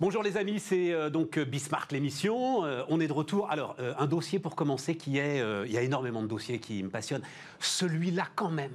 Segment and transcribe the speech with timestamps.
[0.00, 2.64] Bonjour les amis, c'est euh, donc euh, Bismarck l'émission.
[2.64, 3.50] Euh, on est de retour.
[3.50, 5.44] Alors, un dossier pour commencer qui est.
[5.66, 7.22] il y a énormément de dossiers qui me passionnent.
[7.58, 8.72] Celui-là, quand même,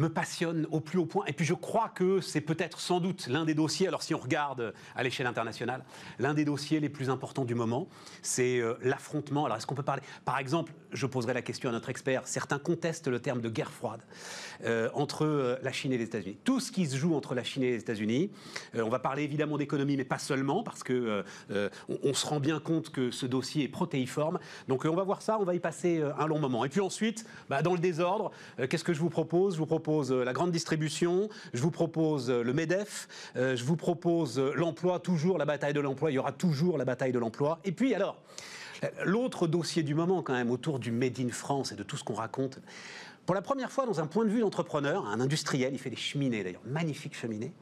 [0.00, 1.24] me passionne au plus haut point.
[1.26, 4.18] Et puis je crois que c'est peut-être sans doute l'un des dossiers, alors si on
[4.18, 5.84] regarde à l'échelle internationale,
[6.18, 7.86] l'un des dossiers les plus importants du moment,
[8.22, 9.44] c'est euh, l'affrontement.
[9.44, 12.58] Alors est-ce qu'on peut parler Par exemple, je poserai la question à notre expert, certains
[12.58, 14.00] contestent le terme de guerre froide
[14.64, 16.38] euh, entre euh, la Chine et les États-Unis.
[16.44, 18.30] Tout ce qui se joue entre la Chine et les États-Unis,
[18.74, 21.24] on va parler évidemment d'économie, mais pas seulement, parce que
[21.88, 24.38] on, se rend bien compte que ce dossier est protéiforme.
[24.68, 26.64] Donc on va voir ça, on va y passer un long moment.
[26.64, 28.30] Et puis ensuite, bah, dans le désordre,
[28.68, 29.54] qu'est-ce que je vous propose?
[29.54, 33.64] Je vous propose euh, la grande distribution, je vous propose euh, le MEDEF, euh, je
[33.64, 37.18] vous propose l'emploi, toujours la bataille de l'emploi, il y aura toujours la bataille de
[37.18, 37.58] l'emploi.
[37.64, 38.22] Et puis alors,
[39.04, 42.04] l'autre dossier du moment quand même autour du Made in France et de tout ce
[42.04, 42.60] qu'on raconte,
[43.26, 45.96] pour la première fois dans un point de vue d'entrepreneur, un industriel, il fait des
[45.96, 47.52] cheminées d'ailleurs, magnifiques cheminées,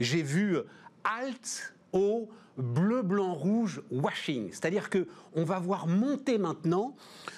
[0.00, 0.56] j'ai vu
[1.04, 4.50] Alt au bleu, blanc, rouge washing.
[4.50, 6.94] C'est-à-dire que on va voir monter maintenant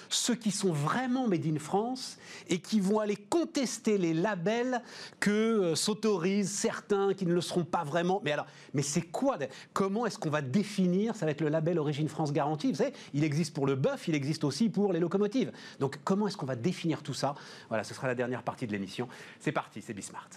[0.09, 4.81] ceux qui sont vraiment made in France et qui vont aller contester les labels
[5.19, 8.21] que euh, s'autorisent certains qui ne le seront pas vraiment.
[8.23, 9.37] Mais alors, mais c'est quoi
[9.73, 12.71] Comment est-ce qu'on va définir Ça va être le label Origine France garantie.
[12.71, 15.51] Vous savez, il existe pour le bœuf, il existe aussi pour les locomotives.
[15.79, 17.35] Donc, comment est-ce qu'on va définir tout ça?
[17.69, 19.07] Voilà, ce sera la dernière partie de l'émission.
[19.39, 20.29] C'est parti, c'est Bismart.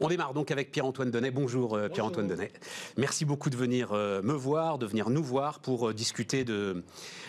[0.00, 1.30] On démarre donc avec Pierre-Antoine Denet.
[1.30, 2.52] Bonjour, euh, Pierre-Antoine Denet.
[2.96, 6.82] Merci beaucoup de venir euh, me voir, de venir nous voir pour euh, discuter de...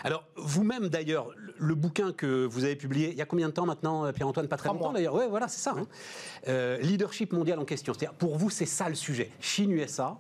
[0.04, 3.66] Alors, vous-même d'ailleurs, le bouquin que vous avez publié, il y a combien de temps
[3.66, 4.48] maintenant, Pierre-Antoine?
[4.48, 5.14] Pas très longtemps d'ailleurs.
[5.14, 5.76] Oui, voilà, c'est ça.
[5.78, 6.78] Hein.
[6.82, 7.94] leadership mondial en question.
[7.94, 9.32] C'est-à-dire, pour vous, c'est ça le sujet.
[9.40, 10.18] Chine-USA,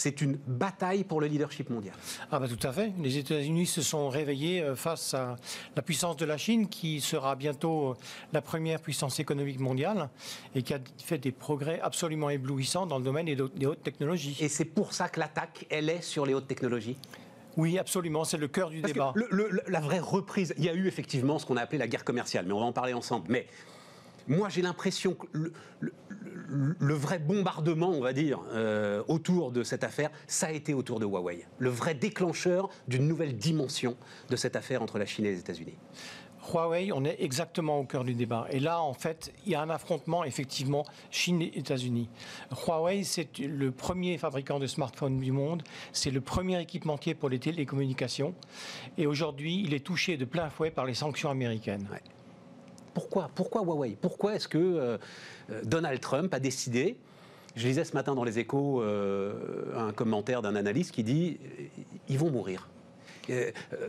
[0.00, 1.94] c'est une bataille pour le leadership mondial.
[2.30, 2.92] Ah bah tout à fait.
[3.02, 5.36] Les États-Unis se sont réveillés euh, face à
[5.76, 7.94] la puissance de la Chine, qui sera bientôt euh,
[8.32, 10.08] la première puissance économique mondiale
[10.54, 14.38] et qui a fait des progrès absolument éblouissants dans le domaine des hautes technologies.
[14.40, 16.96] Et c'est pour ça que l'attaque, elle est sur les hautes technologies?
[17.58, 19.12] Oui, absolument, c'est le cœur du débat.
[19.68, 22.46] la vraie reprise, il y a eu effectivement ce qu'on a appelé la guerre commerciale,
[22.46, 23.26] mais on va en parler ensemble.
[23.28, 23.46] Mais
[24.28, 25.26] moi, j'ai l'impression que
[26.48, 31.00] le, vrai bombardement, on va dire, euh, autour de cette affaire, ça a été autour
[31.00, 31.46] de Huawei.
[31.58, 33.96] Le vrai déclencheur d'une nouvelle dimension
[34.28, 35.76] de cette affaire entre la Chine et les États-Unis.
[36.52, 38.46] Huawei, on est exactement au cœur du débat.
[38.50, 42.08] Et là, en fait, il y a un affrontement, effectivement, Chine et États-Unis.
[42.66, 45.62] Huawei, c'est le premier fabricant de smartphones du monde.
[45.92, 48.34] C'est le premier équipementier pour les télécommunications.
[48.98, 51.86] Et aujourd'hui, il est touché de plein fouet par les sanctions américaines.
[52.94, 53.96] Pourquoi Pourquoi Huawei?
[54.00, 54.98] Pourquoi est-ce que euh,
[55.50, 56.96] euh, Donald Trump a décidé
[57.56, 59.32] je lisais ce matin dans les échos euh,
[59.76, 61.38] un commentaire d'un analyste qui dit
[62.08, 62.68] ils vont mourir.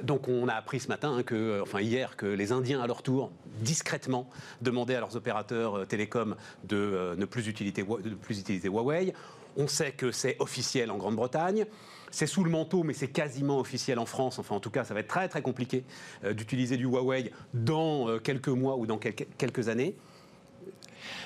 [0.01, 3.29] donc on a appris ce matin, que, enfin hier, que les Indiens à leur tour,
[3.61, 4.28] discrètement,
[4.63, 9.13] demandaient à leurs opérateurs télécoms de, ne plus utiliser Huawei.
[9.57, 11.67] On sait que c'est officiel en Grande-Bretagne.
[12.11, 14.38] C'est sous le manteau, mais c'est quasiment officiel en France.
[14.38, 15.83] Enfin, en tout cas, ça va être très très compliqué
[16.23, 19.95] euh, d'utiliser du Huawei dans euh, quelques mois ou dans quelques années.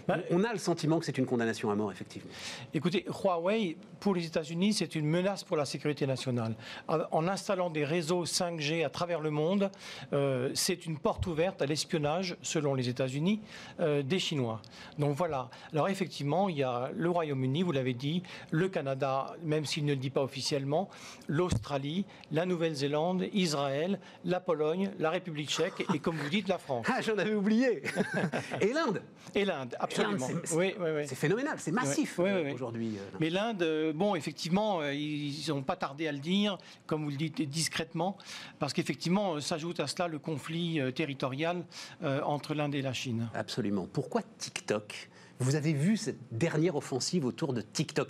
[0.08, 2.30] Bah, on a le sentiment que c'est une condamnation à mort, effectivement.
[2.74, 6.56] Écoutez, Huawei, pour les États-Unis, c'est une menace pour la sécurité nationale.
[6.88, 9.72] En installant des réseaux 5G à travers le monde,
[10.14, 13.42] euh, c'est une porte ouverte à l'espionnage, selon les États-Unis,
[13.80, 14.62] euh, des Chinois.
[15.00, 15.50] Donc voilà.
[15.72, 19.92] Alors effectivement, il y a le Royaume-Uni, vous l'avez dit, le Canada, même s'il ne
[19.92, 20.90] le dit pas officiellement,
[21.28, 26.86] l'Australie, la Nouvelle-Zélande, Israël, la Pologne, la République tchèque et, comme vous dites, la France.
[26.90, 27.84] Ah, j'en avais oublié
[28.62, 29.02] Et l'Inde
[29.34, 30.28] Et l'Inde, absolument.
[30.46, 32.98] C'est phénoménal, c'est massif euh, aujourd'hui.
[32.98, 37.10] Euh, Mais l'Inde, euh, bon, effectivement, ils n'ont pas tardé à le dire, comme vous
[37.10, 38.18] le dites discrètement,
[38.60, 41.64] parce qu'effectivement, s'ajoute à cela le conflit territorial
[42.04, 43.30] entre l'Inde et la Chine.
[43.34, 43.88] Absolument.
[43.92, 45.10] Pourquoi TikTok?
[45.40, 48.10] Vous avez vu cette dernière offensive autour de TikTok.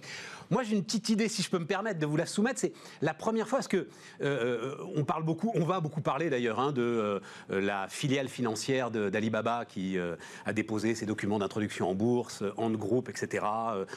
[0.52, 2.60] Moi, j'ai une petite idée, si je peux me permettre de vous la soumettre.
[2.60, 3.88] C'est la première fois, parce que
[4.22, 7.20] euh, on parle beaucoup, on va beaucoup parler d'ailleurs hein, de euh,
[7.50, 13.10] la filiale financière d'Alibaba qui euh, a déposé ses documents d'introduction en bourse, Ant Group,
[13.10, 13.46] etc.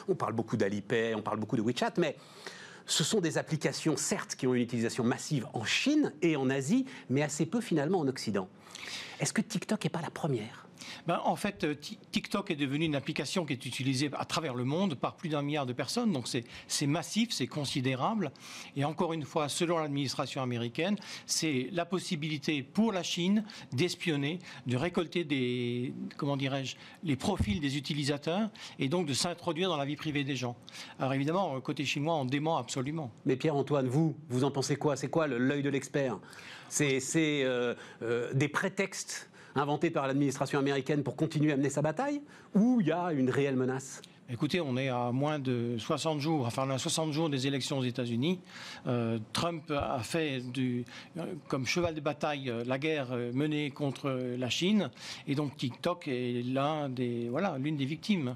[0.07, 2.15] on parle beaucoup d'Alipay, on parle beaucoup de WeChat, mais
[2.85, 6.85] ce sont des applications, certes, qui ont une utilisation massive en Chine et en Asie,
[7.09, 8.49] mais assez peu finalement en Occident.
[9.19, 10.68] Est-ce que TikTok n'est pas la première?
[11.07, 11.75] Ben, en fait, euh,
[12.11, 15.41] TikTok est devenu une application qui est utilisée à travers le monde par plus d'un
[15.41, 16.11] milliard de personnes.
[16.11, 18.31] Donc c'est massif, c'est considérable.
[18.75, 20.95] Et encore une fois, selon l'administration américaine,
[21.25, 27.77] c'est la possibilité pour la Chine d'espionner, de récolter des, comment dirais-je, les profils des
[27.77, 30.55] utilisateurs et donc de s'introduire dans la vie privée des gens.
[30.99, 33.11] Alors évidemment, euh, côté chinois, on dément absolument.
[33.25, 34.95] Mais Pierre-Antoine, vous, vous en pensez quoi?
[34.95, 36.19] C'est quoi l'œil de l'expert?
[36.69, 36.99] C'est
[37.43, 37.75] euh,
[38.33, 42.21] des prétextes inventé par l'administration américaine pour continuer à mener sa bataille
[42.55, 44.01] Ou il y a une réelle menace?
[44.31, 47.79] Écoutez, on est à moins de 60 jours, enfin on a 60 jours des élections
[47.79, 48.39] aux États-Unis.
[48.85, 50.85] Euh, Trump a fait du,
[51.17, 54.91] euh, comme cheval de bataille la guerre menée contre la Chine,
[55.25, 58.35] et donc TikTok est l'un des, voilà, l'une des victimes.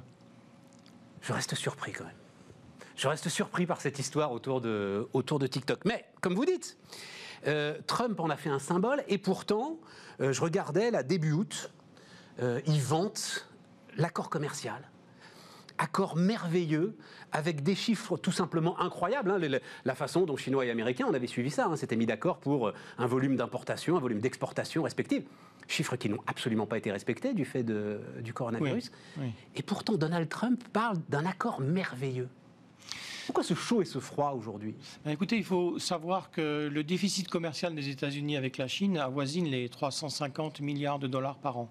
[1.21, 2.13] Je reste surpris quand même.
[2.95, 5.85] Je reste surpris par cette histoire autour de, autour de TikTok.
[5.85, 6.77] Mais, comme vous dites,
[7.87, 9.79] Trump en a fait un symbole, et pourtant,
[10.19, 11.71] je regardais là, début août,
[12.39, 13.47] il vante
[13.97, 14.89] l'accord commercial
[15.77, 16.95] accord merveilleux
[17.31, 19.31] avec des chiffres tout simplement incroyables.
[19.31, 19.59] Hein.
[19.85, 22.67] la façon dont Chinois et Américains, on avait suivi ça, hein, s'étaient mis d'accord pour
[22.67, 25.23] euh, un volume d'importation, un volume d'exportation respectif.
[25.67, 28.91] Chiffres qui n'ont absolument pas été respectés du fait du coronavirus.
[29.55, 32.27] Et pourtant, Donald Trump parle d'un accord merveilleux.
[33.25, 34.75] Pourquoi ce chaud et ce froid aujourd'hui?
[35.05, 39.45] Ben, Écoutez, il faut savoir que le déficit commercial des États-Unis avec la Chine avoisine
[39.45, 41.69] les 350 milliards de dollars par an.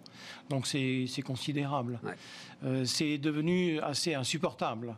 [0.48, 2.00] Donc c'est considérable.
[2.64, 4.96] Euh, c'est devenu assez insupportable.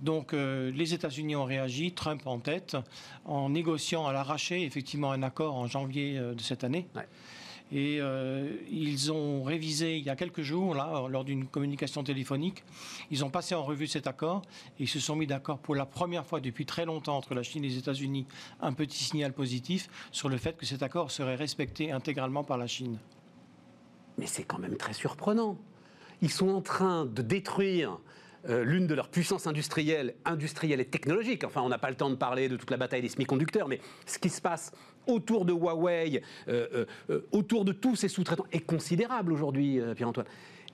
[0.00, 2.76] Donc euh, les États-Unis ont réagi, Trump en tête,
[3.24, 6.88] en négociant à l'arraché effectivement un accord en janvier euh, de cette année.
[7.74, 12.64] Et euh, ils ont révisé il y a quelques jours, là, lors d'une communication téléphonique,
[13.10, 14.42] ils ont passé en revue cet accord
[14.78, 17.42] et ils se sont mis d'accord pour la première fois depuis très longtemps entre la
[17.42, 18.26] Chine et les États-Unis,
[18.60, 22.66] un petit signal positif sur le fait que cet accord serait respecté intégralement par la
[22.66, 22.98] Chine.
[24.18, 25.56] Mais c'est quand même très surprenant.
[26.20, 27.98] Ils sont en train de détruire
[28.48, 31.44] euh, l'une de leurs puissances industrielles, industrielles et technologiques.
[31.44, 33.80] Enfin, on n'a pas le temps de parler de toute la bataille des semi-conducteurs, mais
[34.04, 34.72] ce qui se passe
[35.06, 40.26] autour de Huawei, euh, euh, autour de tous ces sous-traitants, est considérable aujourd'hui, Pierre-Antoine.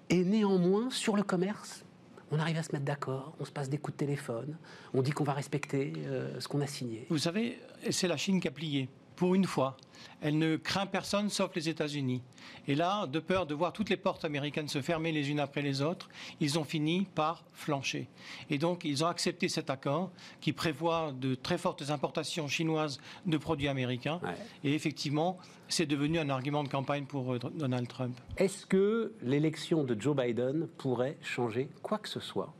[0.08, 1.84] Et néanmoins, sur le commerce,
[2.30, 4.56] on arrive à se mettre d'accord, on se passe des coups de téléphone,
[4.94, 5.92] on dit qu'on va respecter
[6.38, 7.06] ce qu'on a signé.
[7.08, 7.58] Vous savez,
[7.90, 8.88] c'est la Chine qui a plié
[9.18, 9.76] pour une fois.
[10.20, 12.22] Elle ne craint personne sauf les États-Unis.
[12.68, 15.60] Et là, de peur de voir toutes les portes américaines se fermer les unes après
[15.60, 16.08] les autres,
[16.40, 18.08] ils ont fini par flancher.
[18.48, 20.10] Et donc, ils ont accepté cet accord
[20.40, 24.20] qui prévoit de très fortes importations chinoises de produits américains.
[24.62, 25.36] Et effectivement,
[25.68, 28.16] c'est devenu un argument de campagne pour euh, Donald Trump.
[28.36, 32.54] Est-ce que l'élection de Joe Biden pourrait changer quoi que ce soit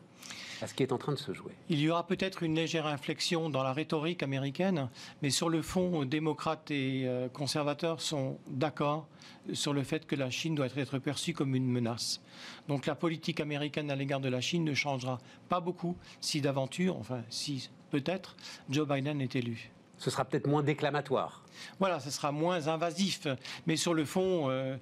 [0.62, 1.52] à ce qui est en train de se jouer.
[1.68, 4.88] Il y aura peut-être une légère inflexion dans la rhétorique américaine,
[5.22, 9.06] mais sur le fond, démocrates et euh, conservateurs sont d'accord
[9.52, 12.20] sur le fait que la Chine doit être perçue comme une menace.
[12.68, 15.18] Donc la politique américaine à l'égard de la Chine ne changera
[15.48, 18.36] pas beaucoup si d'aventure, enfin si peut-être,
[18.68, 21.42] Joe Biden est élu ce sera peut-être moins déclamatoire.
[21.80, 23.26] Voilà, ce sera moins invasif.
[23.66, 24.76] Mais sur le fond, euh,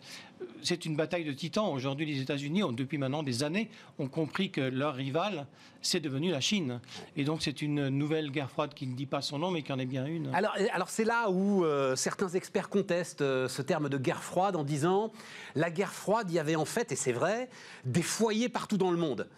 [0.62, 1.68] c'est une bataille de titans.
[1.72, 5.46] Aujourd'hui, les États-Unis, depuis maintenant des années, ont compris que leur rival,
[5.80, 6.80] c'est devenu la Chine.
[7.16, 9.72] Et donc, c'est une nouvelle guerre froide qui ne dit pas son nom, mais qui
[9.72, 10.34] en est bien une.
[10.34, 14.56] Alors, alors c'est là où euh, certains experts contestent euh, ce terme de guerre froide
[14.56, 15.12] en disant
[15.54, 17.48] la guerre froide, il y avait en fait, et c'est vrai,
[17.84, 19.28] des foyers partout dans le monde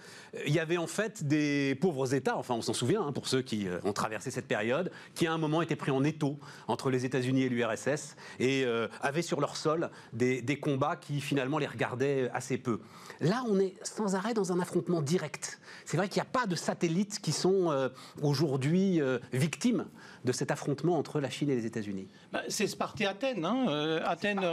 [0.46, 3.42] il y avait en fait des pauvres États, enfin on s'en souvient, hein, pour ceux
[3.42, 6.90] qui euh, ont traversé cette période, qui à un moment étaient pris en étau entre
[6.90, 11.66] les États-Unis et l'URSS et euh, avaient sur leur sol des, combats qui finalement les
[11.66, 12.80] regardaient assez peu.
[13.20, 15.60] Là, on est sans arrêt dans un affrontement direct.
[15.84, 17.88] C'est vrai qu'il n'y a pas de satellites qui sont euh,
[18.22, 19.00] aujourd'hui
[19.32, 19.86] victimes
[20.24, 22.08] de cet affrontement entre la Chine et les États-Unis.
[22.32, 23.44] Bah, c'est Sparte et Athènes.
[23.44, 24.00] Hein.
[24.04, 24.44] Athènes,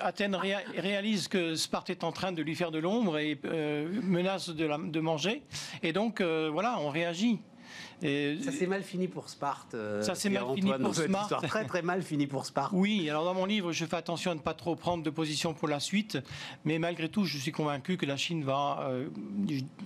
[0.00, 0.36] Athènes,
[0.76, 3.38] réalise que Sparte est en train de lui faire de l'ombre et
[4.02, 5.42] menace de, manger.
[5.82, 7.40] Et donc, euh, voilà, on réagit.
[8.02, 9.74] Et, ça s'est mal fini pour Sparte.
[9.74, 11.46] Euh, ça s'est mal fini pour Sparte.
[11.46, 12.72] Très très mal fini pour Sparte.
[12.74, 15.54] Oui, alors dans mon livre, je fais attention à ne pas trop prendre de position
[15.54, 16.18] pour la suite,
[16.64, 19.08] mais malgré tout, je suis convaincu que la Chine va euh,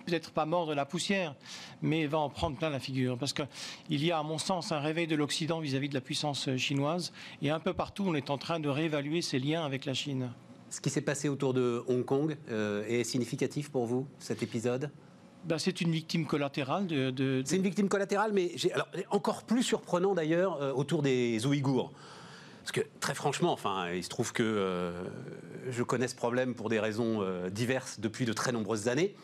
[0.06, 1.34] peut-être pas mordre la poussière,
[1.82, 4.80] mais va en prendre plein la figure, parce qu'il y a, à mon sens, un
[4.80, 8.38] réveil de l'Occident vis-à-vis de la puissance chinoise, et un peu partout, on est en
[8.38, 10.30] train de réévaluer ses liens avec la Chine.
[10.70, 14.90] Ce qui s'est passé autour de Hong Kong euh, est significatif pour vous, cet épisode?
[15.46, 16.86] Ben, c'est une victime collatérale.
[16.86, 18.52] De, C'est une victime collatérale, mais
[19.10, 21.92] encore plus surprenant d'ailleurs euh, autour des Ouïghours.
[22.62, 25.04] Parce que très franchement, enfin, il se trouve que euh,
[25.70, 29.14] je connais ce problème pour des raisons diverses depuis de très nombreuses années.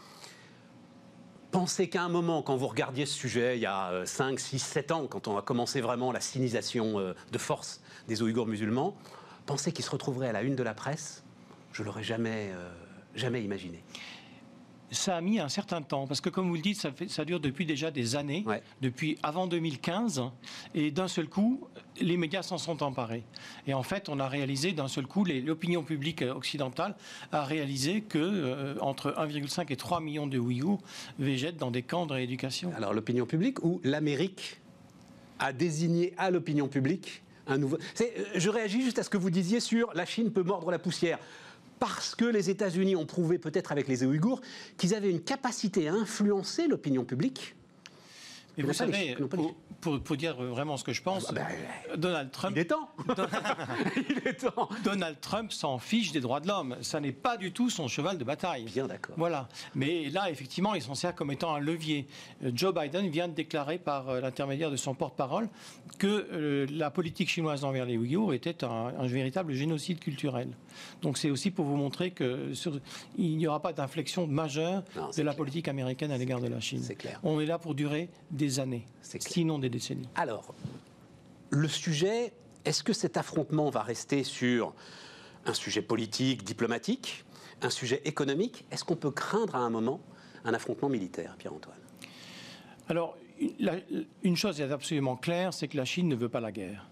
[1.50, 4.93] Pensez qu'à un moment, quand vous regardiez ce sujet, il y a 5, 6, 7
[4.93, 8.97] ans, quand on a commencé vraiment la sinisation de force des Ouïghours musulmans,
[9.45, 11.23] pensez qu'ils se retrouveraient à la une de la presse?
[11.73, 12.71] Je l'aurais jamais, euh,
[13.14, 13.83] jamais imaginé.
[14.93, 17.25] Ça a mis un certain temps, parce que comme vous le dites, ça, fait, ça
[17.25, 18.45] dure depuis déjà des années,
[18.81, 20.23] depuis avant 2015,
[20.75, 21.67] et d'un seul coup,
[22.01, 23.25] les médias s'en sont emparés.
[23.67, 26.95] Et en fait, on a réalisé d'un seul coup, l'opinion publique occidentale
[27.33, 30.81] a réalisé que euh, entre 1,5 et 3 millions de Ouïghours
[31.19, 32.71] végètent dans des camps de rééducation.
[32.77, 34.61] Alors l'opinion publique ou l'Amérique
[35.39, 37.79] a désigné à l'opinion publique un nouveau.
[38.01, 40.79] Euh, je réagis juste à ce que vous disiez sur la Chine peut mordre la
[40.79, 41.19] poussière
[41.83, 44.41] parce que les États-Unis ont prouvé, peut-être avec les Ouïghours,
[44.79, 47.57] qu'ils avaient une capacité à influencer l'opinion publique
[48.59, 49.17] et vous savez,
[49.81, 52.55] pour, pour, dire vraiment ce que je pense, ah bah, Donald Trump.
[52.57, 52.89] Il est temps
[54.11, 56.77] Il est temps Donald Trump s'en fiche des droits de l'homme.
[56.83, 58.65] Ça n'est pas du tout son cheval de bataille.
[58.65, 59.15] Bien d'accord.
[59.19, 59.49] Voilà.
[59.75, 62.07] Mais là, effectivement, il s'en sert comme étant un levier.
[62.45, 65.49] Euh, Joe Biden vient de déclarer par euh, l'intermédiaire de son porte-parole
[65.99, 70.49] que euh, la politique chinoise envers les Ouïghours était un, véritable génocide culturel.
[71.03, 74.83] Donc c'est aussi pour vous montrer qu'il n'y aura pas d'inflexion majeure
[75.17, 76.83] de la politique américaine à l'égard de la Chine.
[76.83, 77.21] C'est clair.
[77.23, 78.87] On est là pour durer des années,
[79.19, 80.09] sinon des décennies.
[80.15, 80.55] Alors,
[81.51, 82.33] le sujet,
[82.65, 84.75] est-ce que cet affrontement va rester sur
[85.47, 87.25] un sujet politique, diplomatique,
[87.61, 88.65] un sujet économique?
[88.71, 90.01] Est-ce qu'on peut craindre à un moment
[90.45, 91.77] un affrontement militaire, Pierre-Antoine?
[92.89, 93.17] Alors,
[94.23, 96.89] une chose est absolument claire, c'est que la Chine ne veut pas la guerre.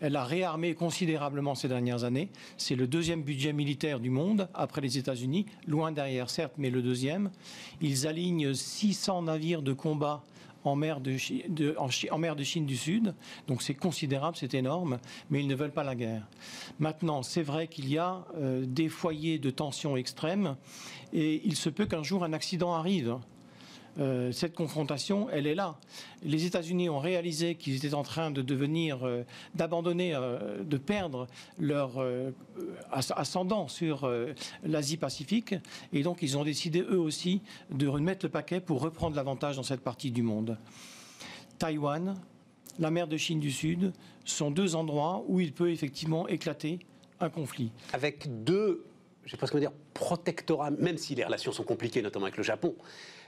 [0.00, 2.30] Elle a réarmé considérablement ces dernières années.
[2.56, 6.82] C'est le deuxième budget militaire du monde, après les États-Unis, loin derrière certes, mais le
[6.82, 7.30] deuxième.
[7.80, 10.24] Ils alignent 600 navires de combat
[10.64, 13.14] en mer de, Chine du Sud.
[13.46, 14.98] Donc c'est considérable, c'est énorme,
[15.30, 16.26] mais ils ne veulent pas la guerre.
[16.78, 20.56] Maintenant, c'est vrai qu'il y a euh, des foyers de tension extrême
[21.12, 23.18] et il se peut qu'un jour un accident arrive.
[23.98, 25.78] Euh, cette confrontation, elle est là.
[26.22, 29.22] Les États-Unis ont réalisé qu'ils étaient en train de devenir, euh,
[29.54, 32.02] d'abandonner, euh, de perdre leur
[32.90, 34.10] ascendant sur
[34.64, 35.54] l'Asie-Pacifique,
[35.92, 39.62] et donc ils ont décidé eux aussi de remettre le paquet pour reprendre l'avantage dans
[39.62, 40.58] cette partie du monde.
[41.58, 42.14] Taïwan,
[42.78, 43.92] la mer de Chine du Sud
[44.24, 46.80] sont deux endroits où il peut effectivement éclater
[47.20, 47.70] un conflit.
[47.92, 48.84] Avec deux,
[49.24, 52.42] je sais pas ce dire, protectorats, même si les relations sont compliquées, notamment avec le
[52.42, 52.74] Japon,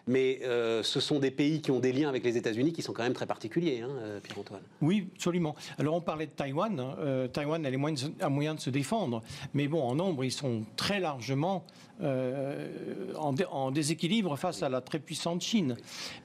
[0.06, 2.92] mais euh, ce sont des pays qui ont des liens avec les États-Unis qui sont
[2.92, 4.62] quand même très particuliers, hein, euh, Pierre-Antoine.
[4.80, 5.56] Oui, absolument.
[5.78, 6.78] Alors on parlait de Taïwan.
[6.78, 6.96] Hein.
[7.00, 9.22] Euh, Taïwan a les moyens, moyen de se défendre,
[9.54, 11.64] mais bon, en nombre, ils sont très largement
[12.02, 15.76] en, en, déséquilibre face à la très puissante Chine.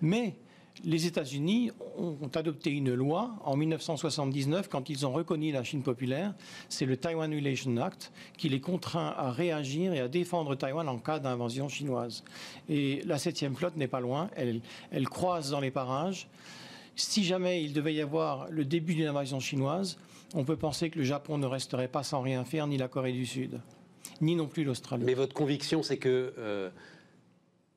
[0.01, 0.35] Mais
[0.83, 6.33] les États-Unis ont adopté une loi en 1979 quand ils ont reconnu la Chine populaire.
[6.69, 10.97] C'est le Taiwan Relation Act qui les contraint à réagir et à défendre Taïwan en
[10.97, 12.23] cas d'invasion chinoise.
[12.69, 14.29] Et la 7e flotte n'est pas loin.
[14.35, 14.61] Elle,
[14.91, 16.27] elle croise dans les parages.
[16.95, 19.97] Si jamais il devait y avoir le début d'une invasion chinoise,
[20.33, 23.11] on peut penser que le Japon ne resterait pas sans rien faire, ni la Corée
[23.11, 23.59] du Sud,
[24.19, 25.03] ni non plus l'Australie.
[25.05, 26.69] Mais votre conviction, c'est que euh,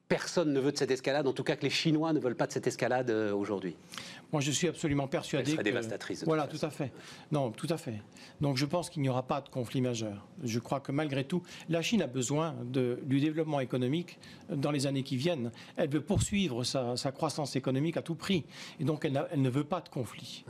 [0.08, 2.46] personne ne veut de cette escalade, en tout cas que les Chinois ne veulent pas
[2.46, 3.76] de cette escalade euh, aujourd'hui.
[4.32, 5.50] Moi, je suis absolument persuadé.
[5.50, 6.24] Elle serait dévastatrice.
[6.24, 6.92] voilà, tout à fait.
[7.30, 8.02] Non, tout à fait.
[8.40, 10.26] Donc, je pense qu'il n'y aura pas de conflit majeur.
[10.42, 14.18] Je crois que malgré tout, la Chine a besoin de, du développement économique
[14.50, 15.52] dans les années qui viennent.
[15.76, 18.44] Elle veut poursuivre sa, croissance économique à tout prix,
[18.80, 20.44] et donc elle, elle ne veut pas de conflit.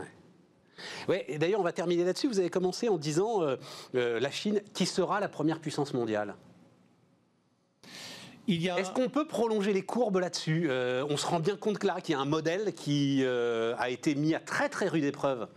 [1.09, 1.25] Ouais.
[1.29, 2.29] et d'ailleurs, on va terminer là-dessus.
[2.29, 3.57] Vous avez commencé en disant euh,
[3.95, 6.35] euh, la Chine, qui sera la première puissance mondiale?
[8.49, 12.01] Est-ce qu'on peut prolonger les courbes là-dessus euh, On se rend bien compte que là,
[12.01, 15.49] qu'il y a un modèle qui euh, a été mis à très très rude épreuve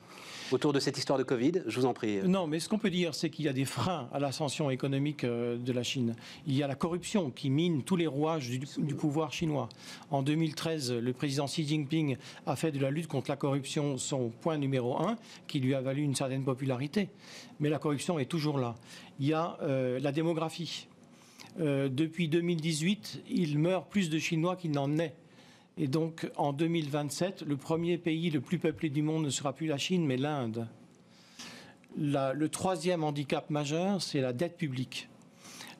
[0.53, 1.63] autour de cette histoire de Covid?
[1.67, 2.19] Je vous en prie.
[2.23, 5.25] Non, mais ce qu'on peut dire, c'est qu'il y a des freins à l'ascension économique
[5.25, 6.15] euh, de la Chine.
[6.45, 9.67] Il y a la corruption qui mine tous les rouages du, du, pouvoir chinois.
[10.09, 12.15] En 2013, le président Xi Jinping
[12.45, 15.17] a fait de la lutte contre la corruption son point numéro un,
[15.47, 17.09] qui lui a valu une certaine popularité.
[17.59, 18.75] Mais la corruption est toujours là.
[19.19, 20.87] Il y a la démographie.
[21.59, 25.15] Euh, depuis 2018, il meurt plus de Chinois qu'il n'en est.
[25.77, 29.67] Et donc, en 2027, le premier pays le plus peuplé du monde ne sera plus
[29.67, 30.67] la Chine, mais l'Inde.
[31.95, 35.07] le troisième handicap majeur, c'est la dette publique.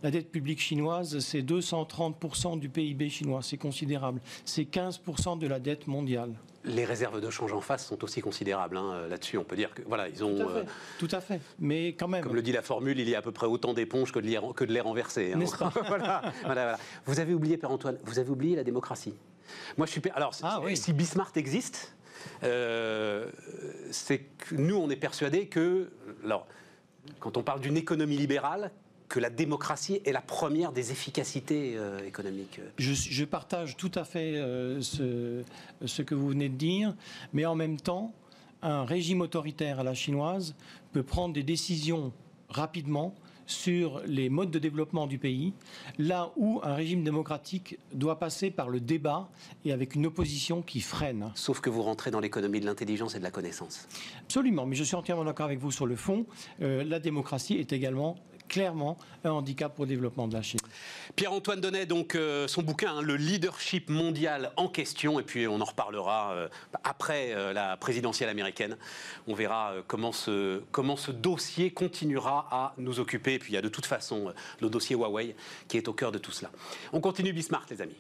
[0.04, 4.22] La dette publique chinoise, c'est 230% du PIB chinois, c'est considérable.
[4.46, 6.34] C'est 15% de la dette mondiale
[6.68, 8.78] les réserves de change en face sont aussi considérables.
[8.78, 10.38] Hein, là-dessus, on peut dire que voilà, ils ont.
[11.00, 11.36] Tout à, fait.
[11.36, 12.24] Euh, Mais quand même.
[12.24, 14.74] Comme le dit la formule, il y a à peu près autant d'éponges que de
[14.74, 15.34] l'air renversé.
[15.34, 15.38] Hein.
[15.38, 15.72] N'est-ce pas
[16.46, 19.14] voilà, Vous avez oublié, Père Antoine, vous avez oublié la démocratie.
[19.78, 20.02] Moi, je suis.
[20.14, 21.96] Alors, ah si Bismarck existe,
[22.44, 23.30] euh,
[23.92, 25.90] c'est que nous, on est persuadés que.
[26.24, 26.48] Alors,
[27.20, 28.72] quand on parle d'une économie libérale,
[29.10, 32.60] que la démocratie est la première des efficacités euh, économiques.
[32.78, 35.44] Je, partage tout à fait euh, ce,
[35.86, 36.96] ce, que vous venez de dire,
[37.34, 38.14] mais en même temps,
[38.62, 40.56] un régime autoritaire à la chinoise
[40.92, 42.12] peut prendre des décisions
[42.50, 43.14] rapidement
[43.48, 45.54] sur les modes de développement du pays,
[45.98, 49.30] là où un régime démocratique doit passer par le débat
[49.66, 51.32] et avec une opposition qui freine.
[51.34, 53.88] Sauf que vous rentrez dans l'économie de l'intelligence et de la connaissance.
[54.24, 56.26] Absolument, mais je suis entièrement d'accord avec vous sur le fond.
[56.62, 60.60] Euh, la démocratie est également clairement un handicap pour le développement de la Chine.
[61.16, 65.60] Pierre-Antoine Donnet, donc euh, son bouquin, hein, Le leadership mondial en question, et puis on
[65.62, 66.48] en reparlera euh,
[66.84, 68.78] après euh, la présidentielle américaine.
[69.28, 73.36] On verra comment, ce, comment ce dossier continuera à nous occuper.
[73.36, 75.36] Et puis il y a de toute façon le dossier Huawei
[75.68, 76.52] qui est au cœur de tout cela.
[76.94, 77.96] On continue Bismarck, les amis.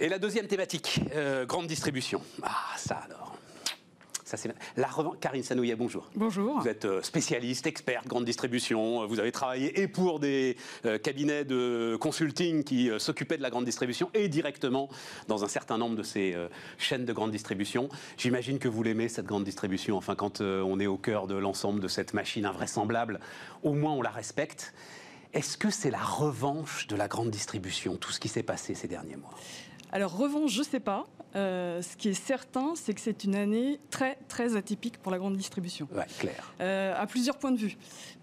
[0.00, 1.00] Et la deuxième thématique,
[1.46, 2.22] grande distribution.
[2.42, 3.37] Ah, ça alors.
[4.28, 4.90] Ça, c'est la
[5.22, 6.10] Karine Sanouya, bonjour.
[6.14, 6.60] Bonjour.
[6.60, 9.06] Vous êtes euh, spécialiste, experte, grande distribution.
[9.06, 13.48] Vous avez travaillé et pour des euh, cabinets de consulting qui euh, s'occupaient de la
[13.48, 14.90] grande distribution et directement
[15.28, 16.36] dans un certain nombre de ces
[16.76, 17.88] chaînes de grande distribution.
[18.18, 19.96] J'imagine que vous l'aimez, cette grande distribution.
[19.96, 23.20] Enfin, quand on est au cœur de l'ensemble de cette machine invraisemblable,
[23.62, 24.74] au moins on la respecte.
[25.32, 28.88] Est-ce que c'est la revanche de la grande distribution, tout ce qui s'est passé ces
[28.88, 29.34] derniers mois?
[29.90, 31.06] Alors, revanche, je ne sais pas.
[31.36, 35.18] Euh, ce qui est certain, c'est que c'est une année très très atypique pour la
[35.18, 35.86] grande distribution.
[35.94, 36.52] Ouais, clair.
[36.60, 37.76] Euh, à plusieurs points de vue.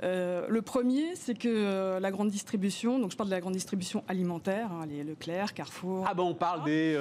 [0.03, 4.03] Euh, le premier, c'est que la grande distribution, donc je parle de la grande distribution
[4.07, 6.05] alimentaire, hein, les Leclerc, Carrefour.
[6.07, 6.97] Ah ben on parle des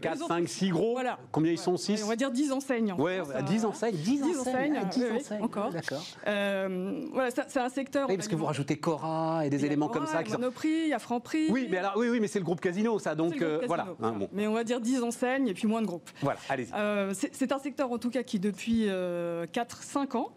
[0.00, 0.92] 4, 5, 6 gros.
[0.92, 1.18] Voilà.
[1.32, 2.94] Combien ils sont 6 On va dire 10 enseignes.
[2.98, 3.12] Oui,
[3.46, 3.96] 10 enseignes.
[3.96, 4.80] 10 enseignes.
[4.90, 5.42] 10 enseignes.
[5.42, 5.70] encore.
[5.70, 6.02] D'accord.
[6.24, 8.08] voilà, c'est un secteur.
[8.08, 10.22] Oui, parce que vous rajoutez Cora et des éléments comme ça.
[10.22, 11.48] Il y a Monoprix, il y a Franprix.
[11.50, 13.14] Oui, mais alors oui, oui, mais c'est le groupe Casino, ça.
[13.14, 13.88] Donc voilà.
[14.02, 16.10] Hein, mais on va dire 10 enseignes et puis moins de groupes.
[16.20, 16.72] Voilà, allez-y.
[16.74, 20.32] Euh, c'est un secteur en tout cas qui depuis 4-5 euh, ans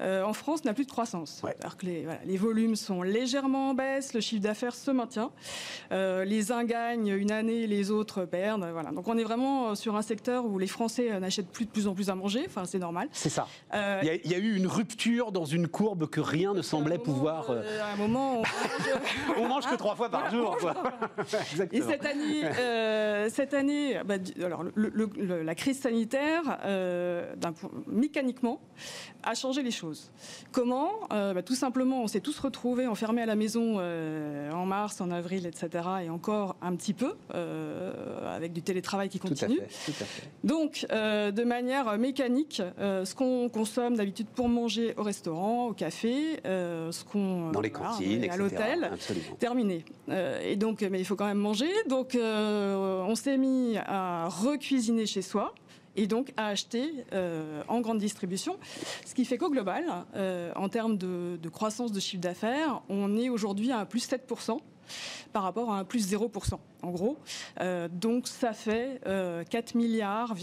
[0.00, 1.42] euh, en France n'a plus de croissance.
[1.60, 5.30] Alors que les, les, volumes sont légèrement en baisse, le chiffre d'affaires se maintient.
[5.90, 8.68] les uns gagnent une année, les autres perdent.
[8.72, 8.90] Voilà.
[8.90, 11.94] Donc on est vraiment sur un secteur où les Français n'achètent plus de plus en
[11.94, 12.44] plus à manger.
[12.46, 13.08] Enfin, c'est normal.
[13.12, 13.46] C'est ça.
[13.72, 17.50] Il y, a eu une rupture dans une courbe que rien ne semblait pouvoir.
[17.50, 18.46] à un moment, on mange,
[19.38, 20.56] on mange que trois fois par jour.
[21.72, 27.34] Et cette année, cette année, bah, alors, la crise sanitaire, euh,
[27.86, 28.60] mécaniquement,
[29.22, 30.10] a changé les choses.
[30.52, 30.90] Comment?
[31.12, 35.00] Euh, bah, Tout simplement, on s'est tous retrouvés enfermés à la maison euh, en mars,
[35.00, 35.68] en avril, etc.
[36.04, 37.14] Et encore un petit peu,
[38.26, 39.60] avec du télétravail qui continue.
[40.44, 47.04] Donc, de manière mécanique, ce qu'on consomme d'habitude pour manger au restaurant, au café, ce
[47.04, 47.50] qu'on...
[47.50, 48.90] Dans les cantines, À l'hôtel,
[49.38, 49.84] terminé.
[50.44, 51.70] et donc, mais il faut quand même manger.
[51.88, 55.54] Donc, on s'est mis à recuisiner chez soi
[55.96, 58.56] et donc à acheter euh, en grande distribution.
[59.04, 63.16] Ce qui fait qu'au global, euh, en termes de, de, croissance de chiffre d'affaires, on
[63.16, 64.58] est aujourd'hui à plus 7%
[65.32, 67.18] par rapport à un plus 0% en gros.
[67.60, 70.34] Euh, donc ça fait 4 euh, milliards,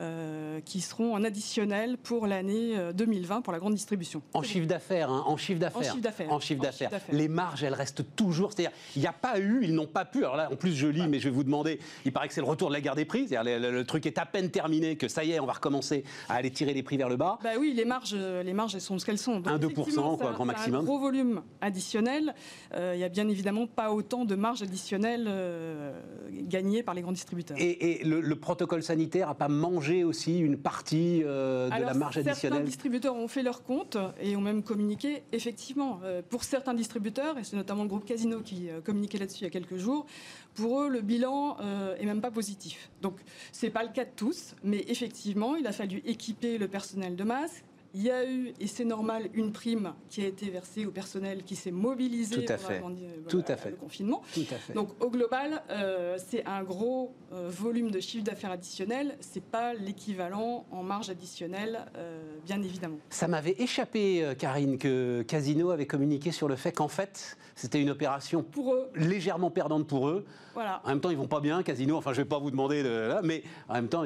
[0.00, 4.22] euh, qui seront en additionnel pour l'année 2020 pour la grande distribution.
[4.34, 6.32] En chiffre d'affaires, hein, en chiffre d'affaires.
[6.32, 6.90] En chiffre d'affaires.
[7.10, 8.52] Les marges, elles restent toujours.
[8.52, 10.18] C'est-à-dire, il n'y a pas eu, ils n'ont pas pu.
[10.18, 11.78] Alors là, en plus, je lis, mais je vais vous demander.
[12.04, 13.28] Il paraît que c'est le retour de la guerre des prix.
[13.28, 16.34] C'est-à-dire, le, truc est à peine terminé, que ça y est, on va recommencer à
[16.34, 17.38] aller tirer les prix vers le bas.
[17.42, 19.40] Bah oui, les marges, les marges, elles sont ce qu'elles sont.
[19.40, 20.80] 1-2%, quoi, grand maximum.
[20.80, 22.34] Un gros volume additionnel.
[22.76, 25.92] Il n'y a bien évidemment pas autant de marge additionnelle euh,
[26.32, 27.56] gagnés par les grands distributeurs.
[27.60, 32.58] Et, le, protocole sanitaire n'a pas mangé aussi une partie euh, de la marge additionnelle?
[32.58, 35.22] Certains distributeurs ont fait leur compte et ont même communiqué.
[35.32, 39.44] Effectivement, euh, pour certains distributeurs, et c'est notamment le groupe Casino qui communiquait là-dessus il
[39.44, 40.06] y a quelques jours,
[40.54, 41.56] pour eux, le bilan
[41.98, 42.90] est même pas positif.
[43.00, 43.18] Donc,
[43.52, 47.24] c'est pas le cas de tous, mais effectivement, il a fallu équiper le personnel de
[47.24, 50.90] masques, il y a eu, et c'est normal, une prime qui a été versée au
[50.90, 52.82] personnel qui s'est mobilisé Tout à fait.
[53.28, 53.70] Tout à fait.
[53.70, 54.22] le confinement.
[54.32, 54.72] Tout à fait.
[54.72, 59.16] Donc au global, euh, c'est un gros euh, volume de chiffre d'affaires additionnel.
[59.20, 62.98] C'est pas l'équivalent en marge additionnelle, euh, bien évidemment.
[63.10, 67.90] Ça m'avait échappé, Karine, que Casino avait communiqué sur le fait qu'en fait, c'était une
[67.90, 68.90] opération pour eux.
[68.94, 70.24] légèrement perdante pour eux.
[70.54, 70.80] Voilà.
[70.84, 71.96] En même temps, ils vont pas bien, Casino.
[71.96, 74.04] Enfin, je vais pas vous demander de, mais en même temps,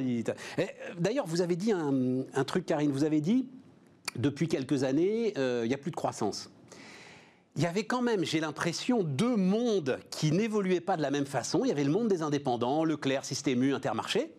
[0.99, 2.91] d'ailleurs, vous avez dit un, un truc, Karine.
[2.91, 3.49] Vous avez dit
[4.19, 6.51] depuis quelques années, euh, il n'y a plus de croissance.
[7.57, 11.25] Il y avait quand même, j'ai l'impression, deux mondes qui n'évoluaient pas de la même
[11.25, 11.61] façon.
[11.65, 14.31] Il y avait le monde des indépendants, Leclerc, Système U, Intermarché,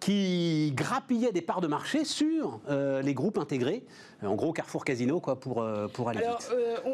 [0.00, 3.84] qui grappillaient des parts de marché sur euh, les groupes intégrés.
[4.22, 6.42] En gros, Carrefour Casino, quoi, pour, euh, pour aller Alors,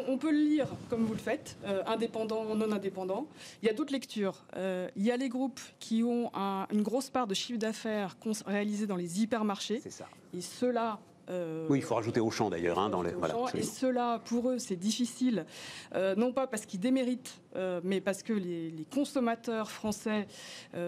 [0.07, 3.25] on, peut le lire comme vous le faites, indépendant, non indépendant.
[3.63, 4.43] Il y a d'autres lectures.
[4.55, 6.31] il y a les groupes qui ont
[6.71, 9.79] une grosse part de chiffre d'affaires réalisé dans les hypermarchés.
[9.81, 10.07] C'est ça.
[10.35, 10.99] Et ceux-là
[11.29, 12.79] euh, oui, il faut rajouter Auchan d'ailleurs.
[12.79, 15.45] Hein, dans les, voilà, et cela, pour eux, c'est difficile,
[15.93, 20.27] euh, non pas parce qu'ils déméritent, euh, mais parce que les, consommateurs français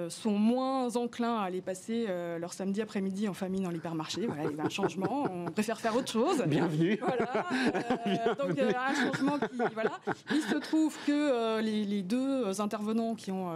[0.09, 2.07] sont moins enclins à aller passer
[2.39, 4.25] leur samedi après-midi en famille dans l'hypermarché.
[4.25, 6.43] Voilà, il y a un changement, on préfère faire autre chose.
[6.47, 6.99] Bienvenue.
[7.01, 9.57] Voilà, donc un changement qui.
[9.73, 9.99] Voilà.
[10.31, 13.51] Il se trouve que les, les, deux intervenants qui ont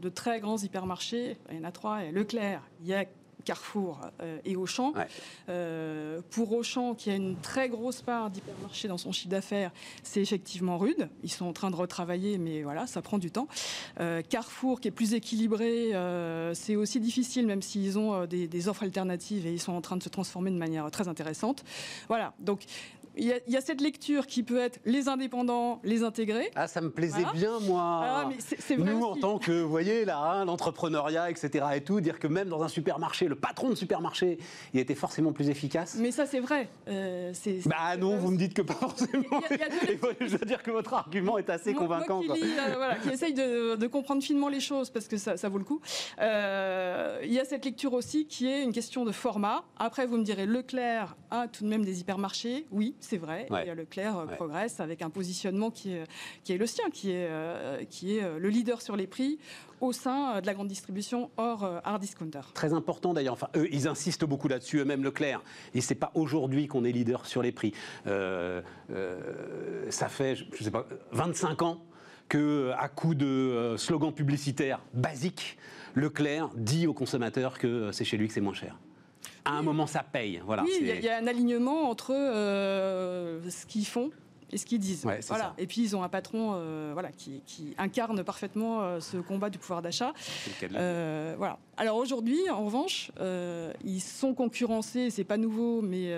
[0.00, 3.04] de très grands hypermarchés, il y en a trois, Leclerc, il y a
[3.46, 4.00] Carrefour
[4.44, 4.92] et Auchan.
[6.30, 9.70] pour Auchan, qui a une très grosse part d'hypermarché dans son chiffre d'affaires,
[10.02, 11.08] c'est effectivement rude.
[11.22, 13.48] Ils sont en train de retravailler, mais voilà, ça prend du temps.
[14.28, 15.92] Carrefour, qui est plus équilibré,
[16.54, 19.96] c'est aussi difficile, même s'ils ont des, des offres alternatives et ils sont en train
[19.96, 21.64] de se transformer de manière très intéressante.
[22.08, 22.64] Voilà, donc
[23.18, 26.50] il y, a, cette lecture qui peut être les indépendants, les intégrés.
[26.54, 28.00] Ah, ça me plaisait bien, moi.
[28.04, 28.28] Ah,
[28.76, 31.64] Nous, en tant que, vous voyez, là, hein, l'entrepreneuriat, etc.
[31.74, 34.38] et tout, dire que même dans un supermarché, le patron de supermarché,
[34.74, 35.96] il était forcément plus efficace.
[35.98, 36.68] Mais ça, c'est vrai.
[36.88, 37.32] Euh,
[37.64, 39.40] bah non, vous me dites que pas forcément.
[40.20, 42.22] je dois dire que votre argument est assez convaincant.
[42.22, 45.64] Moi qui, euh, qui essaye de, comprendre finement les choses, parce que ça, vaut le
[45.64, 45.80] coup.
[46.20, 49.64] Euh, il y a cette lecture aussi qui est une question de format.
[49.78, 52.66] Après, vous me direz, Leclerc a tout de même des hypermarchés.
[52.70, 53.46] Oui, c'est vrai.
[53.66, 56.04] Et Leclerc euh, progresse avec un positionnement qui est,
[56.44, 59.38] qui est le sien, qui est, euh, qui est euh, le leader sur les prix
[59.80, 62.40] au sein de la grande distribution hors hard discounter.
[62.54, 63.34] Très important d'ailleurs.
[63.34, 65.42] Enfin, eux, ils insistent beaucoup là-dessus, eux-mêmes Leclerc.
[65.74, 67.74] Et c'est pas aujourd'hui qu'on est leader sur les prix.
[68.06, 68.62] ça
[70.08, 71.84] fait, je sais pas, 25 ans
[72.28, 75.58] que, à coup de slogans publicitaires basiques,
[75.94, 78.78] Leclerc dit aux consommateurs que c'est chez lui que c'est moins cher
[79.46, 80.40] à un moment, ça paye.
[80.44, 84.10] Voilà, oui, il y, a un alignement entre euh, ce qu'ils font
[84.52, 85.06] et ce qu'ils disent.
[85.28, 85.54] voilà.
[85.58, 87.42] Et puis ils ont un patron euh, voilà, qui,
[87.78, 90.12] incarne parfaitement euh, ce combat du pouvoir d'achat.
[90.70, 91.58] voilà.
[91.76, 93.10] Alors aujourd'hui, en revanche,
[93.84, 96.12] ils sont concurrencés, c'est pas nouveau, mais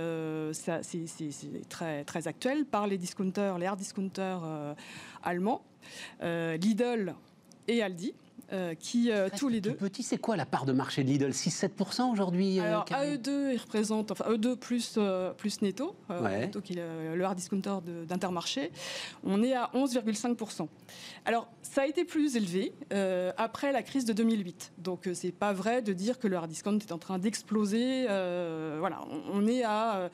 [0.52, 4.42] c'est très, très actuel, par les discounters, les hard discounters
[5.22, 5.62] allemands,
[6.22, 7.14] Lidl
[7.66, 8.14] et Aldi.
[8.50, 9.74] Euh, qui euh, tous les deux.
[9.74, 11.32] Petit, c'est quoi la part de marché de Lidl?
[11.32, 14.98] 6-7% aujourd'hui euh, Alors AE2, il représente, enfin AE2 plus,
[15.36, 18.70] plus Netto, Netto qui est le hard discounter d'Intermarché,
[19.22, 20.66] on est à 11,5%.
[21.26, 22.72] Alors ça a été plus élevé
[23.36, 24.72] après la crise de 2008.
[24.78, 28.06] Donc c'est pas vrai de dire que le hard discount est en train d'exploser.
[28.06, 30.10] voilà, on, est à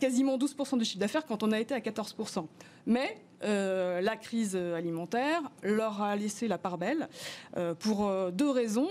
[0.00, 2.46] quasiment 12% du chiffre d'affaires quand on a été à 14%.
[2.88, 7.08] Mais euh, la crise alimentaire leur a laissé la part belle
[7.56, 8.88] euh, pour euh, deux raisons.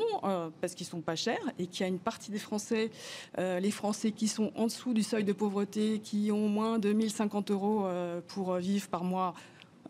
[0.62, 2.92] parce qu'ils sont pas chers et qu'il y a une partie des Français,
[3.38, 7.52] les Français qui sont en dessous du seuil de pauvreté, qui ont moins de 1050
[7.52, 7.88] euros
[8.28, 9.34] pour vivre par mois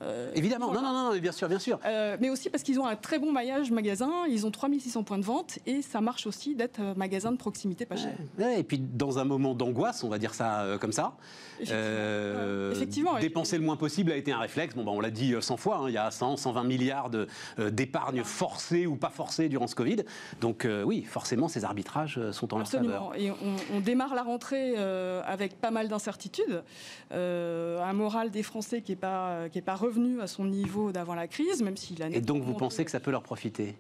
[0.01, 1.79] euh, Évidemment, non, non, non, bien sûr, bien sûr.
[1.85, 5.17] Euh, mais aussi parce qu'ils ont un très bon maillage magasin, ils ont 3600 points
[5.17, 8.13] de vente et ça marche aussi d'être euh, magasin de proximité pas cher.
[8.57, 11.13] et puis dans un moment d'angoisse, on va dire ça comme ça,
[11.59, 13.19] Effectivement.
[13.19, 14.75] dépenser le moins possible a été un réflexe.
[14.75, 17.09] Bon, bah, on l'a dit 100 fois, hein, il y a 100, 120 milliards
[17.57, 20.03] d'épargne forcée ou pas forcée durant ce Covid.
[20.41, 23.13] Donc oui, forcément, ces arbitrages sont en leur faveur.
[23.17, 26.63] Et on, démarre la rentrée avec pas mal d'incertitudes,
[27.11, 31.15] un moral des Français qui n'est pas, qui est pas revenu à son niveau d'avant
[31.15, 32.07] la crise, même s'il a...
[32.07, 33.75] Et donc vous pensez que ça peut leur profiter?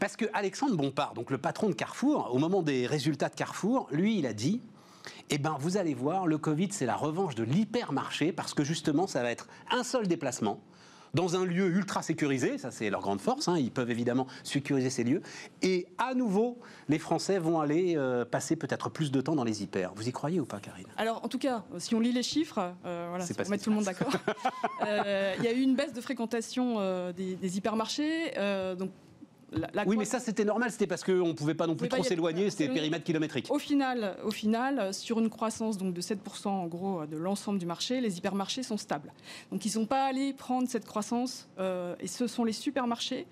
[0.00, 3.88] Parce que Alexandre Bompard, donc le patron de Carrefour, au moment des résultats de Carrefour,
[3.90, 4.60] lui, il a dit
[5.30, 9.06] eh ben, vous allez voir, le Covid, c'est la revanche de l'hypermarché, parce que justement,
[9.06, 10.60] ça va être un seul déplacement
[11.14, 14.90] dans un lieu ultra sécurisé, ça c'est leur grande force, hein, ils peuvent évidemment sécuriser
[14.90, 15.22] ces lieux,
[15.62, 19.62] et à nouveau, les Français vont aller euh, passer peut-être plus de temps dans les
[19.62, 19.92] hyper.
[19.94, 20.86] Vous y croyez ou pas, Karine?
[20.96, 23.76] Alors en tout cas, si on lit les chiffres, euh, voilà, pour mettre tout le
[23.76, 24.12] monde d'accord,
[24.86, 26.58] euh, il y a eu une baisse de fréquentation
[27.12, 28.32] des, des, hypermarchés,
[28.78, 28.90] donc
[29.86, 32.50] oui, mais ça c'était normal, c'était parce qu'on ne pouvait pas non plus trop s'éloigner,
[32.50, 33.46] c'était périmètre kilométrique.
[33.50, 37.66] Au final, au final, sur une croissance donc de 7% en gros de l'ensemble du
[37.66, 39.12] marché, les hypermarchés sont stables.
[39.50, 43.26] Donc ils ne sont pas allés prendre cette croissance, euh, et ce sont les supermarchés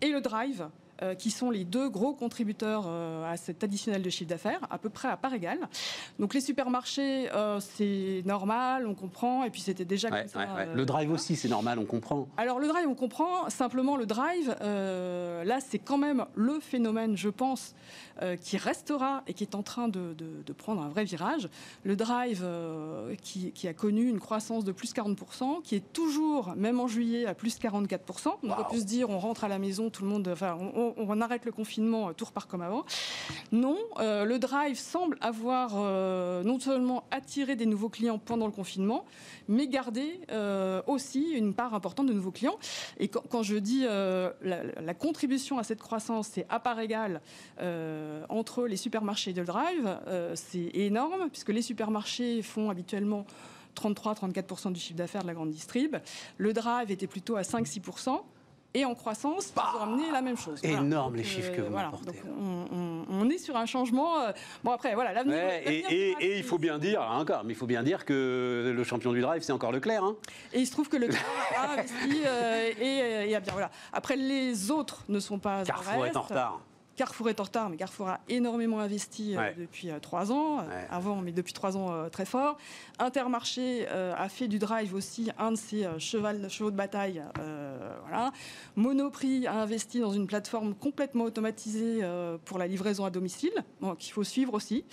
[0.00, 0.68] et le drive
[1.00, 4.78] euh, qui sont les deux gros contributeurs euh, à cet additionnel de chiffre d'affaires, à
[4.78, 5.60] peu près à part égale.
[6.18, 10.64] Donc les supermarchés, euh, c'est normal, on comprend, et puis c'était déjà comme ça.
[10.74, 12.26] Le drive aussi, c'est normal, on comprend.
[12.36, 13.48] Alors le drive, on comprend.
[13.48, 17.76] Simplement, le drive, là, c'est quand même le phénomène, je pense,
[18.40, 20.16] qui restera et qui est en train de,
[20.56, 21.48] prendre un vrai virage.
[21.84, 22.44] Le drive
[23.22, 27.34] qui, a connu une croissance de plus 40%, qui est toujours, même en juillet, à
[27.34, 28.32] plus 44%.
[28.42, 30.87] On aurait pu se dire, on rentre à la maison, tout le monde, enfin, on,
[30.87, 30.87] on,
[31.20, 32.84] arrête le confinement, euh, tout repart comme avant.
[33.52, 38.52] Non, euh, le drive semble avoir euh, non seulement attiré des nouveaux clients pendant le
[38.52, 39.04] confinement,
[39.48, 40.20] mais garder
[40.86, 42.58] aussi une part importante de nouveaux clients.
[42.98, 47.20] Et quand, je dis la, contribution à cette croissance, c'est à part égale
[48.28, 49.98] entre les supermarchés et le drive,
[50.34, 53.26] c'est énorme, puisque les supermarchés font habituellement
[53.76, 55.96] 33-34% du chiffre d'affaires de la grande distrib.
[56.36, 58.20] Le drive était plutôt à 5-6%
[58.78, 60.60] et en croissance, bah, ont amené la même chose.
[60.62, 61.90] Énorme les chiffres que vous voilà.
[63.10, 64.20] on, est sur un changement.
[64.20, 65.36] Euh, bon après, voilà, l'avenir.
[65.36, 69.12] et, il faut bien dire, hein, encore, mais il faut bien dire que le champion
[69.12, 70.04] du drive, c'est encore Leclerc.
[70.04, 70.16] Hein.
[70.52, 71.24] Et il se trouve que Leclerc
[71.56, 72.70] a investi euh,
[73.26, 73.70] et, a bien voilà.
[73.92, 75.64] Après, les autres ne sont pas.
[75.64, 76.60] Carrefour est en retard.
[76.98, 81.52] Carrefour est en retard, mais Carrefour a énormément investi depuis trois ans, avant, mais depuis
[81.52, 82.58] trois ans très fort.
[82.98, 87.22] Intermarché a fait du drive aussi un de ses chevaux de bataille.
[88.02, 88.32] voilà.
[88.74, 92.00] Monoprix a investi dans une plateforme complètement automatisée
[92.44, 93.52] pour la livraison à domicile,
[94.00, 94.84] qu'il faut suivre aussi.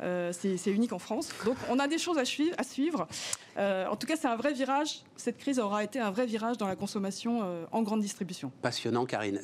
[0.00, 1.30] C'est unique en France.
[1.46, 2.54] Donc on a des choses à suivre.
[2.58, 3.08] À suivre.
[3.56, 5.02] en tout cas, c'est un vrai virage.
[5.16, 7.40] Cette crise aura été un vrai virage dans la consommation
[7.72, 8.52] en grande distribution.
[8.60, 9.40] Passionnant, Karine.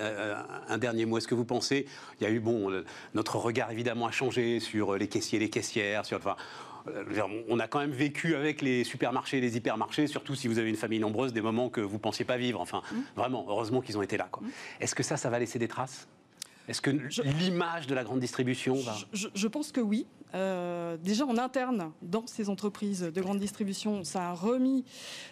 [0.69, 1.17] un dernier mot.
[1.17, 1.87] Est-ce que vous pensez
[2.20, 2.70] il y a eu, bon,
[3.14, 6.37] notre regard évidemment a changé sur euh, les caissiers, les caissières, sur, enfin,
[6.88, 10.70] euh, on a quand même vécu avec les supermarchés, les hypermarchés, surtout si vous avez
[10.70, 12.61] une famille nombreuse, des moments que vous ne pensiez pas vivre.
[12.61, 12.96] Enfin, mmh.
[13.16, 14.29] vraiment, heureusement qu'ils ont été là.
[14.40, 14.46] Mmh.
[14.81, 16.09] Est-ce que ça, ça va laisser des traces?
[16.68, 18.94] Est-ce que l'image de la grande distribution va...
[19.12, 20.07] je pense que oui.
[20.35, 24.85] Euh, déjà en interne, dans ces entreprises de grande distribution, ça a remis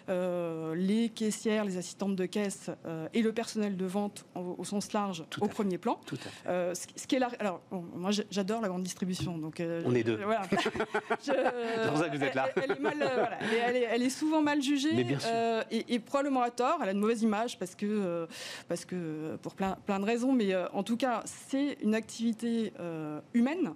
[0.09, 4.91] euh, les caissières, les assistantes de caisse euh, et le personnel de vente au, sens
[4.93, 5.99] large au premier plan.
[6.05, 6.75] Tout à fait.
[6.95, 9.37] ce, qui est Alors, moi, j'adore la grande distribution.
[9.37, 10.17] Donc, On est deux.
[10.23, 10.41] Voilà.
[11.25, 12.49] Je, vous êtes là.
[12.55, 13.37] Elle, est, mal, voilà,
[13.91, 14.89] elle, est, souvent mal jugée
[15.71, 16.79] et, probablement à tort.
[16.81, 18.27] Elle a une mauvaise image parce que,
[18.67, 20.33] parce que pour plein, plein de raisons.
[20.33, 22.73] Mais en tout cas, c'est une activité
[23.33, 23.73] humaine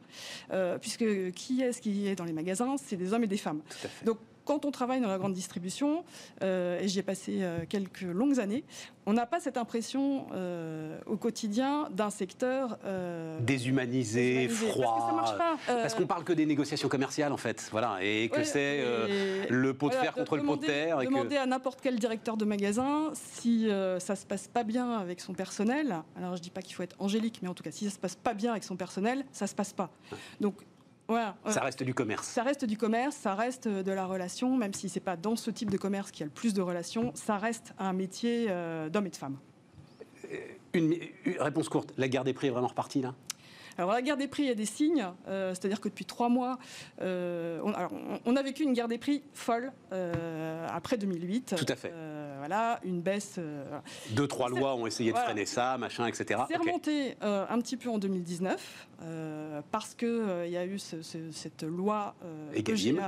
[0.81, 1.03] puisque
[1.35, 3.61] qui est-ce qui est dans les magasins C'est des hommes et des femmes.
[4.05, 6.03] Donc quand on travaille dans la grande distribution,
[6.41, 8.63] euh, et j'y ai passé euh, quelques longues années,
[9.05, 12.77] on n'a pas cette impression euh, au quotidien d'un secteur
[13.41, 15.35] déshumanisé, froid.
[15.67, 18.83] Parce qu'on parle que des négociations commerciales en fait, voilà, et que c'est
[19.49, 21.01] le pot de fer contre le pot de terre.
[21.01, 25.19] Et demander à n'importe quel directeur de magasin si ça se passe pas bien avec
[25.19, 26.01] son personnel.
[26.17, 27.99] Alors je dis pas qu'il faut être angélique, mais en tout cas si ça se
[27.99, 29.89] passe pas bien avec son personnel, ça se passe pas.
[30.39, 30.55] Donc
[31.47, 32.27] ça reste du commerce.
[32.27, 35.35] Ça reste du commerce, ça reste de la relation, même si ce n'est pas dans
[35.35, 38.47] ce type de commerce qu'il y a le plus de relations, ça reste un métier
[38.49, 39.37] euh, d'homme et de femme.
[40.31, 40.37] Euh,
[40.73, 40.95] une,
[41.39, 43.13] réponse courte, la guerre des prix est vraiment repartie là?
[43.75, 46.29] Alors la guerre des prix, il y a des signes, euh, c'est-à-dire que depuis trois
[46.29, 46.59] mois,
[47.01, 47.73] on,
[48.35, 49.71] a vécu une guerre des prix folle
[50.69, 51.55] après 2008.
[51.57, 51.91] Tout à fait.
[52.43, 53.39] Voilà, une baisse.
[54.09, 56.41] Deux, trois lois ont essayé de freiner ça, machin, etc.
[56.49, 58.87] C'est remonté un petit peu en 2019.
[59.05, 62.99] Euh, parce qu'il euh, il y a eu cette loi euh, qui hmm.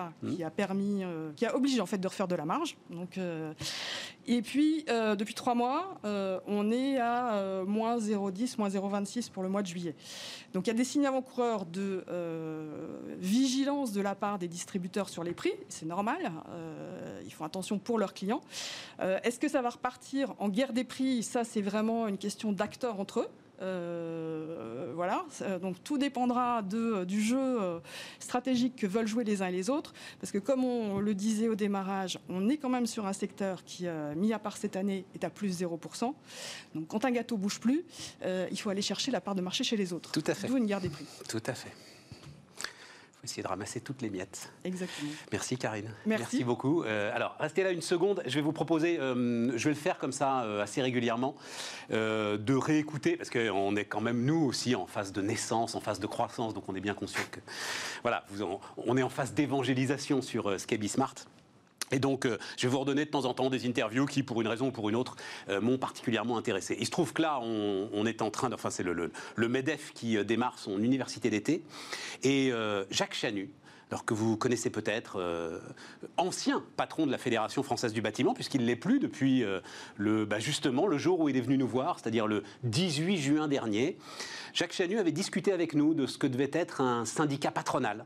[0.44, 1.04] a permis,
[1.36, 2.76] qui a obligé en fait de refaire de la marge.
[2.90, 3.20] Donc,
[4.28, 9.62] et puis depuis trois mois, on est à moins 0,10, moins 0,26 pour le mois
[9.62, 9.96] de juillet.
[10.54, 12.04] Donc il y a des signes avant-coureurs de
[13.18, 15.54] vigilance de la part des distributeurs sur les prix.
[15.70, 16.32] C'est normal.
[17.26, 18.42] ils font attention pour leurs clients.
[19.26, 21.24] Est-ce que ça va repartir en guerre des prix?
[21.24, 23.28] Ça, c'est vraiment une question d'acteurs entre eux.
[23.62, 25.26] Euh, voilà,
[25.62, 27.80] donc tout dépendra de, du jeu euh,
[28.20, 31.48] stratégique que veulent jouer les uns et les autres, parce que comme on le disait
[31.48, 34.76] au démarrage, on est quand même sur un secteur qui, euh, mis à part cette
[34.76, 36.14] année, est à plus 0%.
[36.76, 37.86] Donc quand un gâteau bouge plus,
[38.24, 40.12] il faut aller chercher la part de marché chez les autres.
[40.12, 40.48] Tout à fait.
[40.48, 41.06] D'où une guerre des prix.
[41.30, 41.72] Tout à fait
[43.26, 44.52] essayer de ramasser toutes les miettes.
[44.64, 45.12] Exactement.
[45.32, 45.92] Merci Karine.
[46.06, 46.84] Merci, beaucoup.
[46.84, 48.24] Euh, alors, restez là une seconde.
[48.26, 51.36] Je vais vous proposer, euh, je vais le faire comme ça euh, assez régulièrement,
[51.90, 56.00] de réécouter, parce qu'on est quand même nous aussi en phase de naissance, en phase
[56.00, 57.40] de croissance, donc on est bien conscient que,
[58.02, 58.26] voilà,
[58.78, 61.16] on est en phase d'évangélisation sur ce qu'est Bismart.
[61.92, 64.42] Et donc, euh, je vais vous redonner de temps en temps des interviews qui, pour
[64.42, 65.16] une raison ou pour une autre,
[65.50, 66.76] euh, m'ont particulièrement intéressé.
[66.80, 70.24] Il se trouve que là, on, est en train, enfin, c'est le, MEDEF qui euh,
[70.24, 71.64] démarre son université d'été,
[72.24, 72.52] et
[72.90, 73.52] Jacques Chanu,
[73.92, 75.22] alors que vous connaissez peut-être,
[76.18, 79.44] ancien patron de la Fédération française du bâtiment, puisqu'il l'est plus depuis
[79.98, 83.48] le, bah, justement le jour où il est venu nous voir, c'est-à-dire le 18 juin
[83.48, 83.98] dernier.
[84.54, 88.06] Jacques Chanu avait discuté avec nous de ce que devait être un syndicat patronal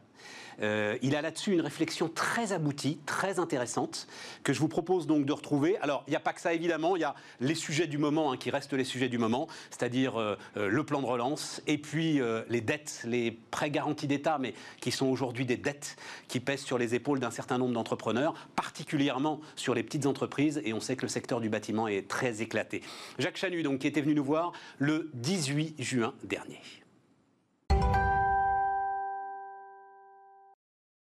[0.61, 4.07] euh, il a là-dessus une réflexion très aboutie, très intéressante,
[4.43, 5.77] que je vous propose donc de retrouver.
[5.77, 8.31] Alors, il n'y a pas que ça, évidemment, il y a les sujets du moment,
[8.31, 11.77] hein, qui restent les sujets du moment, c'est-à-dire euh, euh, le plan de relance, et
[11.77, 12.19] puis
[12.49, 15.95] les dettes, les prêts garantis d'État, mais qui sont aujourd'hui des dettes
[16.27, 20.73] qui pèsent sur les épaules d'un certain nombre d'entrepreneurs, particulièrement sur les petites entreprises, et
[20.73, 22.81] on sait que le secteur du bâtiment est très éclaté.
[23.17, 26.59] Jacques Chanu, donc, qui était venu nous voir le 18 juin dernier.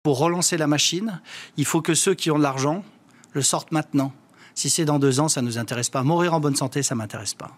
[0.04, 1.22] Pour relancer la machine,
[1.56, 2.84] il faut que ceux qui ont de l'argent
[3.32, 4.12] le sortent maintenant.
[4.56, 6.04] Si c'est dans deux ans, ça ne nous intéresse pas.
[6.04, 7.52] Mourir en bonne santé, ça ne m'intéresse pas.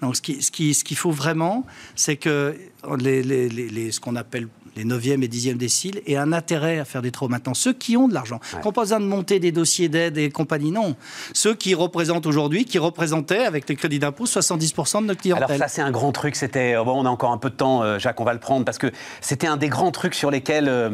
[0.00, 2.56] Donc, ce qu'il ce qui, ce qu'il faut vraiment, c'est que
[2.98, 6.84] les, les, les, ce qu'on appelle les 9e et 10e déciles aient un intérêt à
[6.84, 7.54] faire des travaux maintenant.
[7.54, 10.30] Ceux qui ont de l'argent, qui n'ont pas besoin de monter des dossiers d'aide et
[10.30, 10.96] compagnie, non.
[11.34, 15.44] Ceux qui représentent aujourd'hui, qui représentaient avec les crédits d'impôt 70% de notre clientèle.
[15.44, 16.36] Alors ça, c'est un grand truc.
[16.36, 18.64] C'était bon, on a encore un peu de temps, euh, Jacques, on va le prendre
[18.64, 20.90] parce que c'était un des grands trucs sur lesquels euh,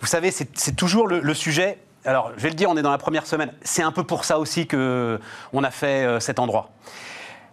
[0.00, 1.78] vous savez, c'est toujours le, sujet.
[2.04, 3.52] Alors, je vais le dire, on est dans la première semaine.
[3.62, 5.20] C'est un peu pour ça aussi que
[5.52, 6.70] on a fait euh, cet endroit.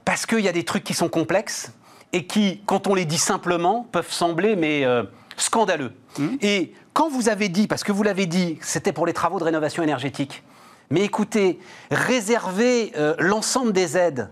[0.06, 1.72] Parce qu'il y a des trucs qui sont complexes
[2.14, 5.04] et qui, quand on les dit simplement, peuvent sembler mais euh,
[5.38, 5.94] scandaleux.
[6.18, 6.28] Mmh.
[6.42, 9.44] Et quand vous avez dit, parce que vous l'avez dit, c'était pour les travaux de
[9.44, 10.44] rénovation énergétique,
[10.90, 11.60] mais écoutez,
[11.92, 14.30] réserver euh, l'ensemble des aides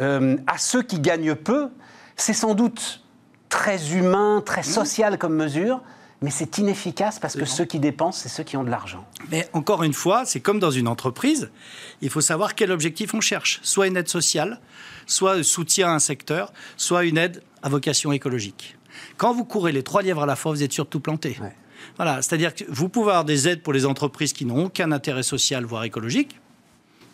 [0.00, 1.70] euh, à ceux qui gagnent peu,
[2.16, 3.04] c'est sans doute
[3.48, 4.64] très humain, très mmh.
[4.64, 5.82] social comme mesure,
[6.20, 9.06] mais c'est inefficace parce que ceux qui dépensent, c'est ceux qui ont de l'argent.
[9.30, 11.50] Mais encore une fois, c'est comme dans une entreprise,
[12.00, 13.60] il faut savoir quel objectif on cherche.
[13.62, 14.60] Soit une aide sociale,
[15.06, 18.76] soit soutien à un secteur, soit une aide à vocation écologique.
[19.16, 21.38] Quand vous courez les trois lièvres à la fois, vous êtes surtout planté.
[21.96, 25.22] Voilà, c'est-à-dire que vous pouvez avoir des aides pour les entreprises qui n'ont aucun intérêt
[25.22, 26.40] social, voire écologique,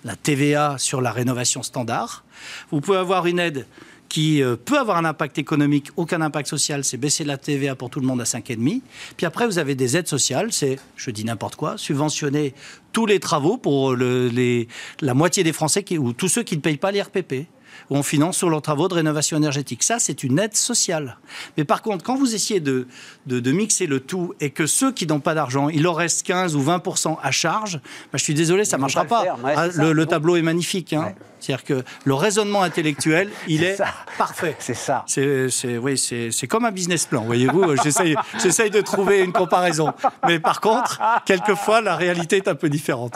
[0.04, 2.24] la TVA sur la rénovation standard.
[2.70, 3.66] Vous pouvez avoir une aide
[4.14, 7.90] qui euh, peut avoir un impact économique, aucun impact social, c'est baisser la TVA pour
[7.90, 8.80] tout le monde à 5,5.
[9.16, 12.54] Puis après, vous avez des aides sociales, c'est, je dis n'importe quoi, subventionner
[12.92, 14.68] tous les travaux pour les,
[15.00, 17.48] la moitié des Français qui, ou tous ceux qui ne payent pas l'IRPP
[17.90, 19.82] où on finance sur leurs travaux de rénovation énergétique.
[19.82, 21.18] Ça, c'est une aide sociale.
[21.56, 22.86] Mais par contre, quand vous essayez de,
[23.26, 26.54] de, mixer le tout et que ceux qui n'ont pas d'argent, il leur reste 15
[26.54, 27.80] ou 20% à charge,
[28.12, 29.24] bah, je suis désolé, ça ne marchera pas.
[29.44, 30.92] Ah, le, tableau est magnifique.
[30.92, 31.14] Hein.
[31.44, 33.80] C'est-à-dire que le raisonnement intellectuel, il est,
[34.16, 34.56] parfait.
[34.58, 35.04] C'est ça.
[35.06, 37.76] C'est, oui, c'est, comme un business plan, voyez-vous.
[37.82, 39.92] J'essaye, j'essaye de trouver une comparaison.
[40.26, 43.14] Mais par contre, quelquefois, la réalité est un peu différente.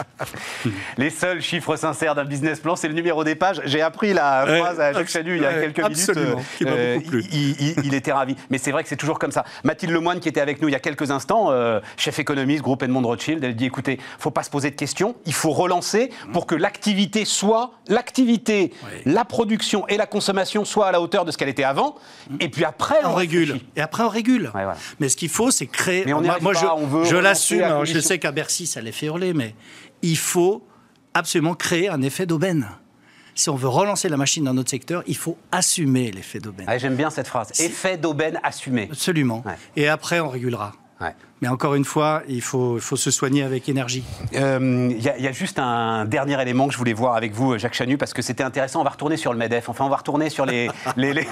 [0.97, 3.61] Les seuls chiffres sincères d'un business plan, c'est le numéro des pages.
[3.65, 6.11] J'ai appris la phrase à Jacques Chanu il y a quelques minutes.
[6.61, 6.99] Euh,
[7.83, 8.35] il, était ravi.
[8.49, 9.43] Mais c'est vrai que c'est toujours comme ça.
[9.63, 12.83] Mathilde Lemoine, qui était avec nous il y a quelques instants, euh, chef économiste, groupe
[12.83, 15.51] Edmond Rothschild, elle dit écoutez, il ne faut pas se poser de questions, il faut
[15.51, 18.18] relancer pour que l'activité soit l'activité
[19.05, 21.95] la production et la consommation soient à la hauteur de ce qu'elle était avant.
[22.39, 23.59] Et puis après, on, régule.
[23.75, 24.51] Et après, on régule.
[24.99, 26.03] Mais ce qu'il faut, c'est créer.
[26.05, 27.85] Mais on moi, je, je l'assume.
[27.85, 29.55] Je sais qu'à Bercy, ça les fait hurler, mais
[30.01, 30.65] il faut
[31.13, 32.67] absolument créer un effet d'aubaine
[33.39, 36.67] si on veut relancer la machine dans notre secteur, il faut assumer l'effet d'aubaine.
[36.77, 37.51] J'aime bien cette phrase.
[37.59, 38.89] Effet d'aubaine assumé.
[38.91, 39.43] Absolument.
[39.75, 40.73] Et après, on régulera.
[41.41, 44.03] Mais encore une fois, il faut, faut se soigner avec énergie.
[44.35, 47.73] Euh, il y, a juste un dernier élément que je voulais voir avec vous, Jacques
[47.73, 48.81] Chanu, parce que c'était intéressant.
[48.81, 49.69] On va retourner sur le MEDEF.
[49.69, 50.69] Enfin, on va retourner sur les.
[50.97, 51.25] les,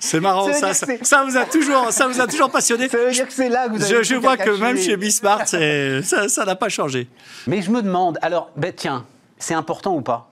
[0.00, 2.88] C'est marrant, ça, ça, vous a toujours, ça vous a toujours passionné.
[2.88, 4.96] Ça veut dire que c'est là que vous avez Je, je vois que même chez
[4.96, 7.08] Bismarck, ça n'a pas changé.
[7.46, 9.04] Mais je me demande, alors, ben, tiens,
[9.38, 10.30] c'est important ou pas?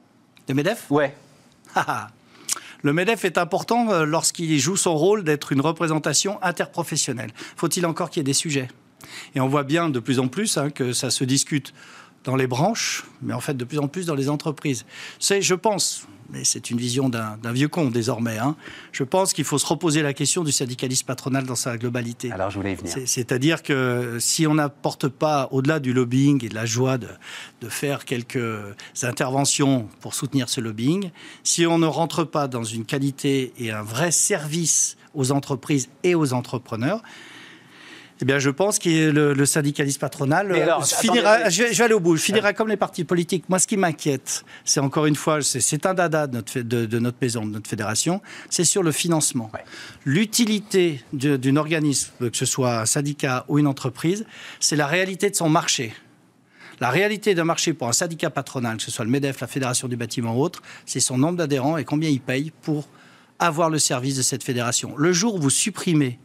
[0.48, 0.87] Le MEDEF?
[0.90, 1.14] Ouais.
[2.82, 7.30] Le MEDEF est important euh, lorsqu'il joue son rôle d'être une représentation interprofessionnelle.
[7.56, 8.68] Faut-il encore qu'il y ait des sujets?
[9.34, 11.72] Et on voit bien de plus en plus hein, que ça se discute
[12.26, 14.84] dans les branches, mais en fait de plus en plus dans les entreprises.
[15.20, 18.36] C'est, je pense, mais c'est une vision d'un vieux con désormais.
[18.36, 18.56] Hein.
[18.90, 22.32] Je pense qu'il faut se reposer la question du syndicalisme patronal dans sa globalité.
[22.32, 22.92] Alors je voulais y venir.
[23.06, 27.08] C'est-à-dire que si on n'apporte pas, au-delà du lobbying et de la joie de,
[27.60, 28.38] de, faire quelques
[29.02, 31.10] interventions pour soutenir ce lobbying,
[31.44, 36.16] si on ne rentre pas dans une qualité et un vrai service aux entreprises et
[36.16, 37.02] aux entrepreneurs,
[38.22, 40.48] eh bien, je pense que le, syndicalisme patronal
[40.83, 41.50] finira.
[41.50, 42.16] je, vais, aller au bout.
[42.16, 43.44] Je finirai comme les partis politiques.
[43.48, 47.18] Moi, ce qui m'inquiète, c'est encore une fois, c'est un dada de notre, de, notre
[47.20, 49.50] maison, de notre fédération, c'est sur le financement.
[50.07, 54.24] L'utilité d'un organisme, que ce soit un syndicat ou une entreprise,
[54.61, 55.92] c'est la réalité de son marché.
[56.81, 59.88] La réalité d'un marché pour un syndicat patronal, que ce soit le MEDEF, la Fédération
[59.88, 62.88] du bâtiment ou autre, c'est son nombre d'adhérents et combien il paye pour
[63.38, 64.94] avoir le service de cette fédération.
[64.96, 66.18] Le jour où vous supprimez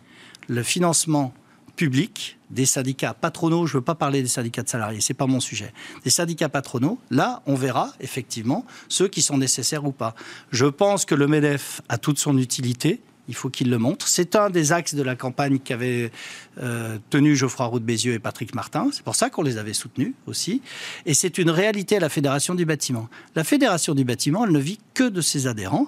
[0.47, 1.33] le financement
[1.81, 5.17] public, des syndicats patronaux, je ne veux pas parler des syndicats de salariés, ce n'est
[5.17, 9.91] pas mon sujet, des syndicats patronaux, là, on verra effectivement ceux qui sont nécessaires ou
[9.91, 10.13] pas.
[10.51, 14.07] Je pense que le MEDEF a toute son utilité, il faut qu'il le montre.
[14.07, 16.11] C'est un des axes de la campagne qu'avaient
[16.61, 18.89] euh, tenu Geoffroy Roux de Bézieux et Patrick Martin.
[18.91, 20.61] C'est pour ça qu'on les avait soutenus aussi.
[21.07, 23.09] Et c'est une réalité à la Fédération du bâtiment.
[23.33, 25.87] La Fédération du bâtiment, elle ne vit que de ses adhérents.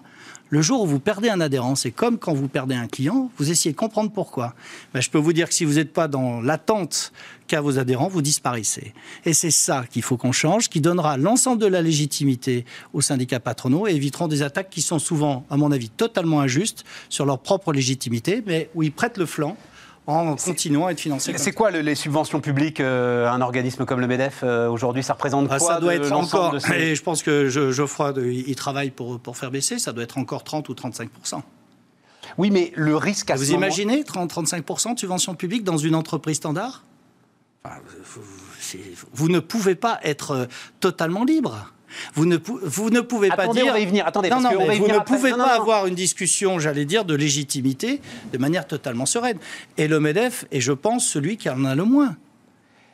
[0.54, 3.50] Le jour où vous perdez un adhérent, c'est comme quand vous perdez un client, vous
[3.50, 4.54] essayez de comprendre pourquoi.
[4.94, 7.12] Ben, je peux vous dire que si vous n'êtes pas dans l'attente
[7.48, 8.94] qu'a vos adhérents, vous disparaissez.
[9.26, 13.39] Et c'est ça qu'il faut qu'on change, qui donnera l'ensemble de la légitimité aux syndicats
[13.39, 17.39] patronaux et éviteront des attaques qui sont souvent, à mon avis, totalement injustes sur leur
[17.39, 19.58] propre légitimité, mais où ils prêtent le flanc
[20.08, 21.34] en continuant à être financé.
[21.38, 25.48] C'est quoi les subventions publiques euh, un organisme comme le MEDEF euh, aujourd'hui Ça représente
[25.50, 26.56] ah, quoi Ça doit être encore.
[26.74, 29.80] Et je pense que Geoffroy, il travaille pour, pour faire baisser.
[29.80, 31.10] Ça doit être encore 30 ou 35
[32.38, 36.84] Oui, mais le risque à Vous imaginez 30-35% de subventions publiques dans une entreprise standard?
[39.13, 40.46] Vous ne pouvez pas être euh,
[40.80, 41.73] totalement libre.
[42.13, 43.65] Vous ne, vous ne pouvez pas dire.
[43.67, 44.06] On va y venir.
[44.08, 48.02] Attendez, non, parce non, vous ne pouvez pas avoir une discussion, j'allais dire, de légitimité
[48.31, 49.37] de manière totalement sereine.
[49.77, 52.15] Et le Medef est, je pense, celui qui en a le moins.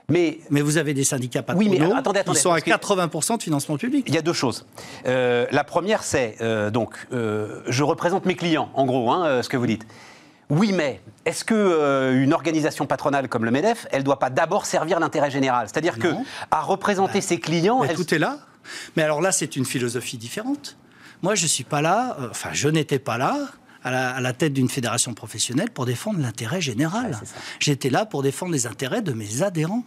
[0.09, 3.37] Mais, mais vous avez des syndicats patronaux oui, mais attendez, attendez, qui sont à 80%
[3.37, 4.05] de financement public.
[4.07, 4.65] Il y a deux choses.
[5.05, 9.49] Euh, la première, c'est euh, donc, euh, je représente mes clients, en gros, hein, ce
[9.49, 9.85] que vous dites.
[10.49, 14.99] Oui, mais est-ce que une organisation patronale comme le Medef, elle doit pas d'abord servir
[14.99, 15.67] l'intérêt général?
[15.67, 16.07] C'est-à-dire que
[16.49, 17.95] à représenter bah, ses clients, elle...
[17.95, 18.39] tout est là.
[18.95, 20.77] Mais alors là, c'est une philosophie différente.
[21.21, 22.17] Moi, je suis pas là.
[22.29, 23.49] enfin, je n'étais pas là
[23.83, 27.19] à la, tête d'une fédération professionnelle pour défendre l'intérêt général.
[27.59, 29.85] J'étais là pour défendre les intérêts de mes adhérents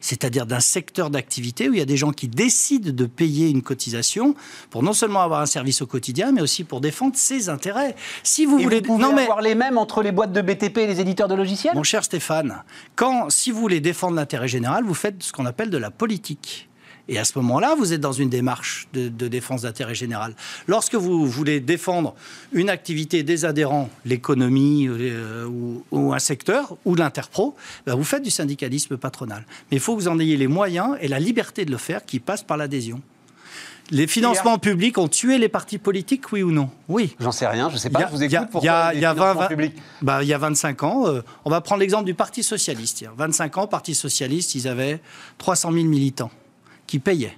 [0.00, 3.62] c'est-à-dire d'un secteur d'activité où il y a des gens qui décident de payer une
[3.62, 4.34] cotisation
[4.70, 7.96] pour non seulement avoir un service au quotidien, mais aussi pour défendre ses intérêts.
[8.22, 9.22] Si vous voulez vous non, mais...
[9.22, 11.74] avoir les mêmes entre les boîtes de BTP et les éditeurs de logiciels?
[11.74, 12.62] Mon cher Stéphane,
[12.94, 16.65] quand si vous voulez défendre l'intérêt général, vous faites ce qu'on appelle de la politique.
[17.08, 20.34] Et à ce moment-là, vous êtes dans une démarche de, défense d'intérêt général.
[20.66, 22.14] Lorsque vous voulez défendre
[22.52, 27.54] une activité des adhérents, l'économie euh, ou, un secteur, ou l'interpro,
[27.86, 29.44] ben vous faites du syndicalisme patronal.
[29.70, 32.04] Mais il faut que vous en ayez les moyens et la liberté de le faire
[32.04, 33.00] qui passe par l'adhésion.
[33.92, 36.70] Les financements publics ont tué les partis politiques, oui ou non?
[36.88, 37.14] Oui.
[37.20, 38.08] J'en sais rien, je ne sais pas.
[38.08, 39.48] je vous écoute pour Il y a, y a 20,
[40.02, 43.02] bah, y a 25 ans, euh, on va prendre l'exemple du Parti socialiste.
[43.02, 45.00] Il y a 25 ans, Parti socialiste, ils avaient
[45.38, 46.32] 300 000 militants
[46.86, 47.36] qui payaient.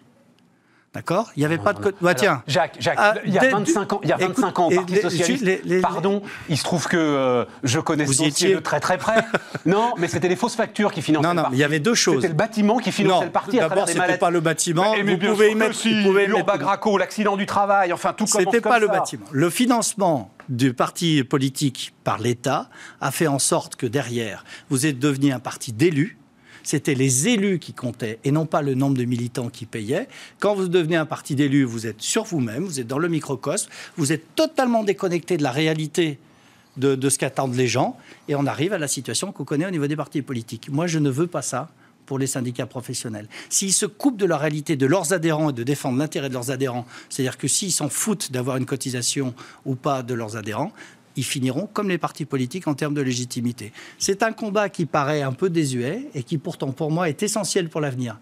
[0.94, 1.30] D'accord?
[1.36, 1.94] Il n'y avait pas de.
[2.01, 2.42] Bah, tiens.
[2.46, 4.96] Jacques, Jacques ah, il y a 25 ans, il y a 25 ans, au Parti
[4.96, 5.80] Socialiste.
[5.82, 9.22] pardon, il se trouve que euh, je connais ce dossier de très très près.
[9.66, 12.16] non, mais c'était les fausses factures qui finançaient non, non, il y avait deux choses.
[12.16, 14.94] C'était le bâtiment qui finançait le parti D'abord, c'était pas le bâtiment.
[15.05, 15.74] Mais, vous pouvez y mettre.
[15.74, 16.05] Si,
[16.59, 19.26] Graco, l'accident du travail, enfin tout commence C'était pas le bâtiment.
[19.30, 22.70] Le financement du parti politique par l'État
[23.01, 26.17] a fait en sorte que derrière, vous êtes devenu un parti d'élus
[26.68, 30.06] c'était les élus qui comptaient et non pas le nombre de militants qui payaient.
[30.38, 33.70] Quand vous devenez un parti d'élus, vous êtes sur vous-même, vous êtes dans le microcosme,
[33.96, 36.18] vous êtes totalement déconnecté de la réalité
[36.76, 37.96] de, ce qu'attendent les gens,
[38.28, 40.68] et on arrive à la situation qu'on connaît au niveau des partis politiques.
[40.70, 41.70] Moi, je ne veux pas ça
[42.04, 43.28] pour les syndicats professionnels.
[43.48, 46.50] S'ils se coupent de la réalité de leurs adhérents et de défendre l'intérêt de leurs
[46.50, 50.72] adhérents, c'est-à-dire que s'ils s'en foutent d'avoir une cotisation ou pas de leurs adhérents,
[51.18, 53.72] ils finiront comme les partis politiques en termes de légitimité.
[53.98, 57.68] C'est un combat qui paraît un peu désuet et qui pourtant pour moi est essentiel
[57.68, 58.18] pour l'avenir.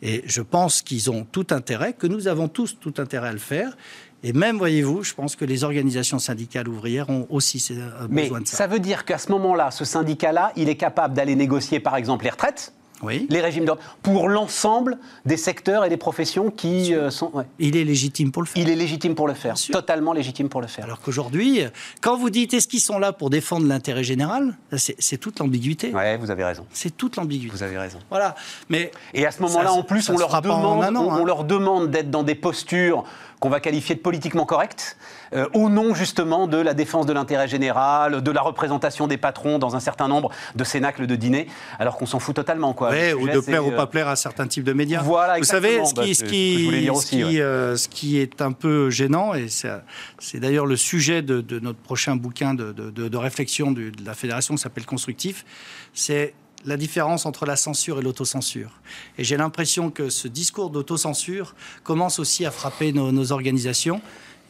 [0.00, 3.38] Et je pense qu'ils ont tout intérêt, que nous avons tous tout intérêt à le
[3.38, 3.76] faire.
[4.22, 8.46] Et même, voyez-vous, je pense que les organisations syndicales ouvrières ont aussi euh, besoin de
[8.46, 8.56] ça.
[8.56, 12.24] Ça veut dire qu'à ce moment-là, ce syndicat-là, il est capable d'aller négocier, par exemple,
[12.24, 12.72] les retraites
[13.02, 17.32] les régimes d'ordre, pour l'ensemble des secteurs et des professions qui euh, sont.
[17.58, 18.62] Il est légitime pour le faire.
[18.62, 20.84] Il est légitime pour le faire, totalement légitime pour le faire.
[20.84, 21.62] Alors qu'aujourd'hui,
[22.00, 25.92] quand vous dites est-ce qu'ils sont là pour défendre l'intérêt général, c'est toute l'ambiguïté.
[25.94, 26.66] Oui, vous avez raison.
[26.72, 27.52] C'est toute l'ambiguïté.
[27.52, 27.98] Vous avez raison.
[28.10, 28.34] Voilà.
[28.68, 31.24] Mais et à ce moment-là, en plus, on leur, demande, on hein.
[31.24, 33.04] leur demande d'être dans des postures
[33.40, 34.96] qu'on va qualifier de politiquement correctes.
[35.32, 39.58] Euh, au nom justement de la défense de l'intérêt général, de la représentation des patrons
[39.58, 42.72] dans un certain nombre de cénacles de dîner, alors qu'on s'en fout totalement.
[42.74, 42.90] Quoi.
[43.18, 45.02] ou de plaire ou pas euh, plaire à certains types de médias.
[45.02, 49.48] Voilà, Vous savez, ce qui, ce qui, euh, ce qui, est un peu gênant, et
[49.48, 54.60] c'est d'ailleurs le sujet de, notre prochain bouquin de, de réflexion de la fédération qui
[54.60, 55.44] s'appelle Constructif,
[55.92, 56.34] c'est
[56.66, 58.80] la différence entre la censure et l'autocensure.
[59.18, 61.54] Et j'ai l'impression que ce discours d'autocensure
[61.84, 64.00] commence aussi à frapper nos organisations.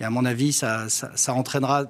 [0.01, 0.89] Et à mon avis, ça,
[1.29, 1.85] entraînera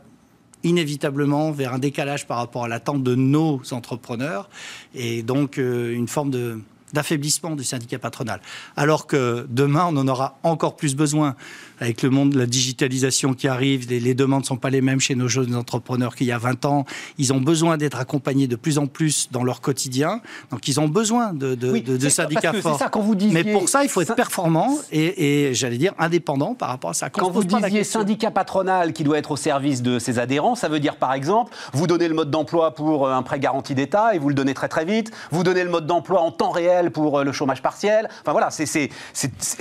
[0.65, 4.49] inévitablement vers un décalage par rapport à l'attente de nos entrepreneurs
[4.95, 6.61] et donc euh, une forme de,
[6.93, 8.41] d'affaiblissement du syndicat patronal.
[8.77, 11.35] Alors que demain, on en aura encore plus besoin
[11.81, 15.01] avec le monde de la digitalisation qui arrive, les, demandes ne sont pas les mêmes
[15.01, 16.87] chez nos jeunes entrepreneurs qu'il y a 20 ans.
[17.19, 20.21] Ils ont besoin d'être accompagnés de plus en plus dans leur quotidien.
[20.51, 22.79] Donc ils ont besoin de, de, syndicats forts.
[22.79, 26.69] Ça, quand vous Mais pour ça, il faut être performant et, j'allais dire indépendant par
[26.69, 27.11] rapport à ça.
[27.11, 30.81] Quand, vous disiez syndicat patronal qui doit être au service de ses adhérents, ça veut
[30.81, 34.19] dire par exemple, vous donnez le mode d'emploi pour euh, un prêt garanti d'État et
[34.19, 35.11] vous le donnez très très vite.
[35.31, 38.09] Vous donnez le mode d'emploi en temps réel pour euh, le chômage partiel.
[38.21, 38.91] Enfin voilà, c'est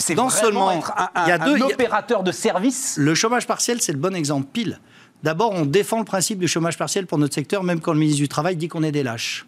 [0.09, 2.95] vraiment seulement, être un, un, y a deux, opérateur de service.
[2.97, 4.79] Le chômage partiel, c'est le bon exemple pile.
[5.23, 8.21] D'abord, on défend le principe du chômage partiel pour notre secteur, même quand le ministre
[8.21, 9.45] du Travail dit qu'on est des lâches.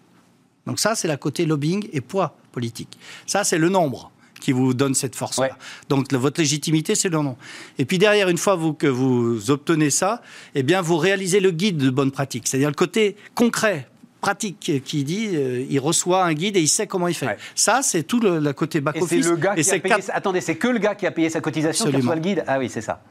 [0.65, 2.97] Donc ça, c'est la côté lobbying et poids politique.
[3.25, 5.57] Ça, c'est le nombre qui vous donne cette force-là.
[5.89, 7.37] Donc votre légitimité, c'est le nom.
[7.77, 10.21] Et puis derrière, une fois vous, que vous obtenez ça,
[10.55, 13.89] eh bien, vous réalisez le guide de bonne pratique, c'est-à-dire le côté concret,
[14.27, 17.37] pratique qui dit euh, il reçoit un guide et il sait comment il fait.
[17.55, 19.19] Ça, c'est tout le, côté back-office.
[19.19, 19.95] Et c'est le gars qui a payé...
[20.11, 22.59] Attendez, c'est que le gars qui a payé sa cotisation qui reçoit le guide Ah
[22.59, 23.01] oui, c'est ça.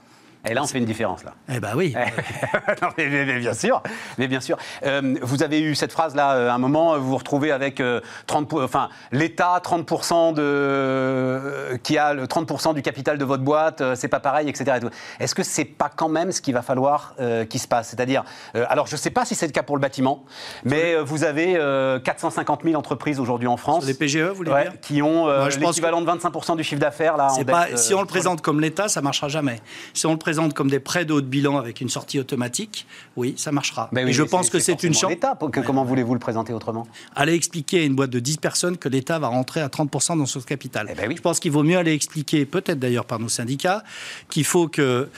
[0.49, 1.33] Et là, on fait une différence, là.
[1.53, 1.95] Eh ben oui.
[2.83, 3.83] Non, mais, mais- mais bien sûr,
[4.19, 4.57] mais bien sûr.
[4.85, 8.01] Euh, vous avez eu cette phrase-là, euh, à un moment, vous vous retrouvez avec euh,
[8.27, 13.43] 30, pour- enfin, l'État, 30% de, euh, qui a le 30% du capital de votre
[13.43, 14.79] boîte, euh, c'est pas pareil, etc.
[14.83, 14.87] et.
[15.23, 17.89] Est-ce que c'est pas quand même ce qu'il va falloir euh, qu'il se passe?
[17.89, 18.25] C'est-à-dire,
[18.55, 20.25] euh, alors je sais pas si c'est le cas pour le bâtiment,
[20.65, 23.85] mais euh, vous avez euh, 450 000 entreprises aujourd'hui en France.
[23.85, 24.81] Sur les PGE, vous voulez Ouais, dire?
[24.81, 27.33] qui ont euh, l'équivalent de 25% du chiffre d'affaires là.
[27.33, 29.61] en dette, pas, euh, si on le présente comme l'État, ça marchera jamais.
[29.95, 32.87] Si on le présente comme des prêts de haut de bilan avec une sortie automatique,
[33.17, 33.89] oui, ça marchera.
[33.93, 35.11] Ben oui, Et je pense que c'est une chance.
[35.11, 35.39] l'État.
[35.65, 36.87] Comment voulez-vous le présenter autrement?
[37.15, 40.27] Aller expliquer à une boîte de 10 personnes que l'État va rentrer à 30% dans
[40.27, 40.89] son capital.
[40.91, 41.17] Eh ben oui.
[41.17, 43.83] Je pense qu'il vaut mieux aller expliquer, peut-être d'ailleurs par nos syndicats,
[44.31, 45.09] qu'il faut que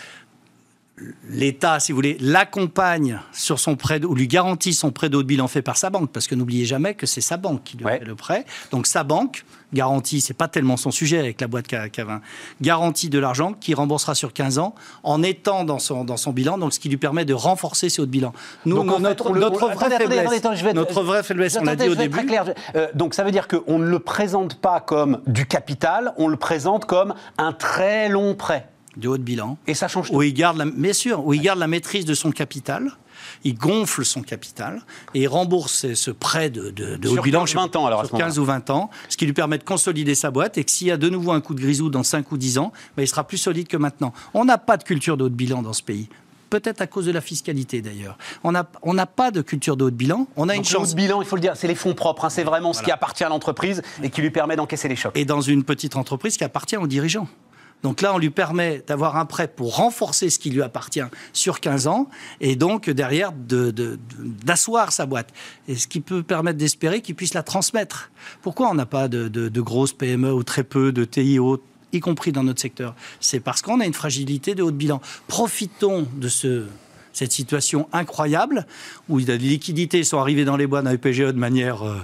[1.29, 5.23] l'État, si vous voulez, l'accompagne sur son prêt, ou lui garantit son prêt de haut
[5.23, 7.77] de bilan fait par sa banque, parce que n'oubliez jamais que c'est sa banque qui
[7.77, 7.99] lui Ouais.
[7.99, 8.45] fait le prêt.
[8.71, 12.21] Donc sa banque garantit, c'est pas tellement son sujet avec la boîte Ca- Cavin,
[12.63, 16.57] garantit de l'argent qui remboursera sur 15 ans en étant dans son, dans son bilan,
[16.59, 18.33] donc ce qui lui permet de renforcer ses hauts de bilan.
[18.65, 20.77] Nous, Donc, notre, le- notre on- vraie attendez, attendez, faiblesse, attendez, attendez, je vais être-
[20.77, 22.55] notre vraie faiblesse, on l'a dit au début, Très clair.
[22.77, 26.37] Euh, donc ça veut dire qu'on ne le présente pas comme du capital, on le
[26.37, 28.67] présente comme un très long prêt.
[28.99, 29.57] Du haut de bilan.
[29.67, 30.17] Et ça change tout.
[30.17, 32.91] où il garde la, bien sûr, où il garde la maîtrise de son capital,
[33.45, 34.83] il gonfle son capital
[35.15, 38.01] et il rembourse ce- prêt de, de, de haut de bilan 15, 20 ans, alors,
[38.01, 38.29] sur ce moment-là.
[38.29, 40.87] 15 ou 20 ans, ce qui lui permet de consolider sa boîte et que s'il
[40.89, 43.09] y a de nouveau un coup de grisou dans 5 ou 10 ans, ben, il
[43.09, 44.13] sera plus solide que maintenant.
[44.35, 46.09] On n'a pas de culture de haut de bilan dans ce pays.
[46.51, 48.17] Peut-être à cause de la fiscalité d'ailleurs.
[48.43, 50.27] On n'a on pas de culture de haut de bilan.
[50.37, 50.93] On a une Donc, le haut chance.
[50.93, 52.25] de bilan, il faut le dire, c'est les fonds propres.
[52.25, 55.13] hein, c'est vraiment ce qui appartient à l'entreprise et qui lui permet d'encaisser les chocs.
[55.15, 57.29] et dans une petite entreprise qui appartient aux dirigeants.
[57.83, 61.01] Donc là, on lui permet d'avoir un prêt pour renforcer ce qui lui appartient
[61.33, 62.09] sur 15 ans
[62.41, 63.99] et donc derrière de- de- de-
[64.45, 65.29] d'asseoir sa boîte.
[65.69, 68.11] Et ce qui peut permettre d'espérer qu'il puisse la transmettre.
[68.43, 71.63] Pourquoi on n'a pas de grosses PME ou très peu de TIO
[71.93, 72.95] y compris dans notre secteur?
[73.21, 75.01] C'est parce qu'on a une fragilité de haut de bilan.
[75.29, 76.65] Profitons de ce,
[77.19, 78.65] cette situation incroyable
[79.09, 81.97] où les liquidités sont arrivées dans les boîtes d'un EPGE de manière euh,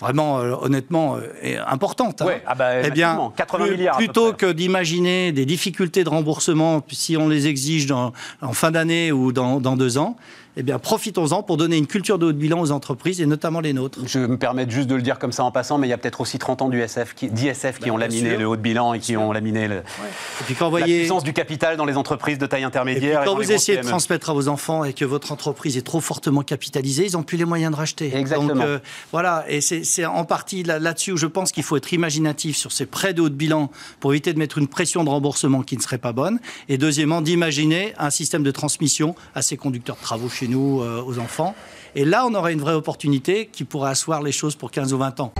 [0.00, 2.22] vraiment, euh, honnêtement, euh, importante.
[2.22, 2.26] hein.
[2.46, 6.82] Ah bah, eh bien, massivement, 80 plus- milliards plutôt que d'imaginer des difficultés de remboursement
[6.90, 10.16] si on les exige dans- en fin d'année ou dans, dans deux ans,
[10.56, 13.60] eh bien, profitons-en pour donner une culture de haut de bilan aux entreprises et notamment
[13.60, 13.98] les nôtres.
[14.06, 15.98] Je me permets juste de le dire comme ça en passant, mais il y a
[15.98, 18.38] peut-être aussi 30 ans d'ISF qui, d'ISF qui Bah, ont laminé sûr.
[18.38, 20.98] le haut de bilan et qui ont laminé le- Et puis quand vous la voyez,
[21.00, 23.22] puissance du capital dans les entreprises de taille et puis intermédiaire.
[23.22, 26.00] et quand vous essayez de transmettre à vos enfants et que votre entreprise est trop
[26.00, 28.14] fortement capitalisée, ils n'ont plus les moyens de racheter.
[28.14, 28.54] Exactement.
[28.54, 28.78] Donc euh,
[29.10, 32.56] voilà, et c'est c'est en partie là- là-dessus où je pense qu'il faut être imaginatif
[32.56, 35.62] sur ces prêts de haut de bilan pour éviter de mettre une pression de remboursement
[35.62, 36.38] qui ne serait pas bonne.
[36.68, 41.18] Et deuxièmement, d'imaginer un système de transmission à ces conducteurs de travaux nous, euh, aux
[41.18, 41.54] enfants.
[41.94, 44.98] Et là, on aurait une vraie opportunité qui pourrait asseoir les choses pour 15 ou
[44.98, 45.32] 20 ans.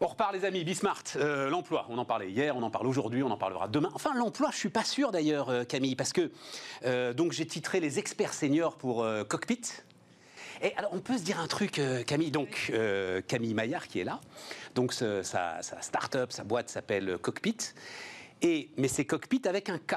[0.00, 3.22] On repart les amis, Bismart, euh, l'emploi, on en parlait hier, on en parle aujourd'hui,
[3.22, 3.90] on en parlera demain.
[3.94, 6.30] Enfin l'emploi, je suis pas sûr d'ailleurs euh, Camille, parce que
[7.12, 9.60] donc j'ai titré les experts seniors pour Cockpit.
[10.62, 12.72] Et alors on peut se dire un truc Camille, donc
[13.28, 14.20] Camille Maillard qui est là,
[14.74, 17.56] donc ce- sa, sa start-up, sa boîte s'appelle Cockpit,
[18.42, 19.94] et, mais c'est Cockpit avec un K.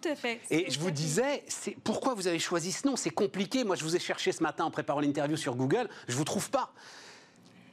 [0.00, 0.40] Tout à fait.
[0.50, 2.96] Et je vous disais, c'est pourquoi vous avez choisi ce nom?
[2.96, 3.64] C'est compliqué.
[3.64, 5.88] Moi, je vous ai cherché ce matin en préparant l'interview sur Google.
[6.06, 6.72] Je vous trouve pas.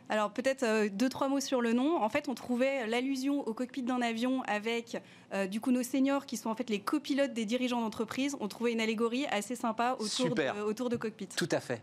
[0.08, 2.02] Alors peut-être euh, deux, trois mots sur le nom.
[2.02, 5.02] En fait, on trouvait l'allusion au cockpit d'un avion avec
[5.34, 8.38] euh, du coup nos seniors qui sont en fait les copilotes des dirigeants d'entreprise.
[8.40, 10.56] On trouvait une allégorie assez sympa autour, Super.
[10.56, 11.28] de, autour de cockpit.
[11.28, 11.82] Tout à fait.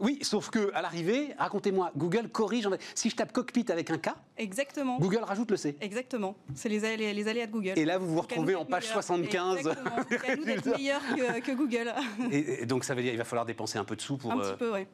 [0.00, 2.66] Oui, sauf que à l'arrivée, racontez-moi, Google corrige.
[2.94, 4.98] Si je tape cockpit avec un K, Exactement.
[4.98, 5.76] Google rajoute le C.
[5.80, 6.34] Exactement.
[6.54, 7.74] C'est les, alé- les aléas de Google.
[7.76, 9.02] Et là, vous vous retrouvez en page meilleurs.
[9.04, 9.58] 75.
[9.58, 9.90] Exactement.
[10.26, 11.92] À nous d'être meilleurs que, que Google.
[12.32, 14.32] Et, et donc, ça veut dire qu'il va falloir dépenser un peu de sous pour.
[14.32, 14.86] Un euh, petit peu, oui.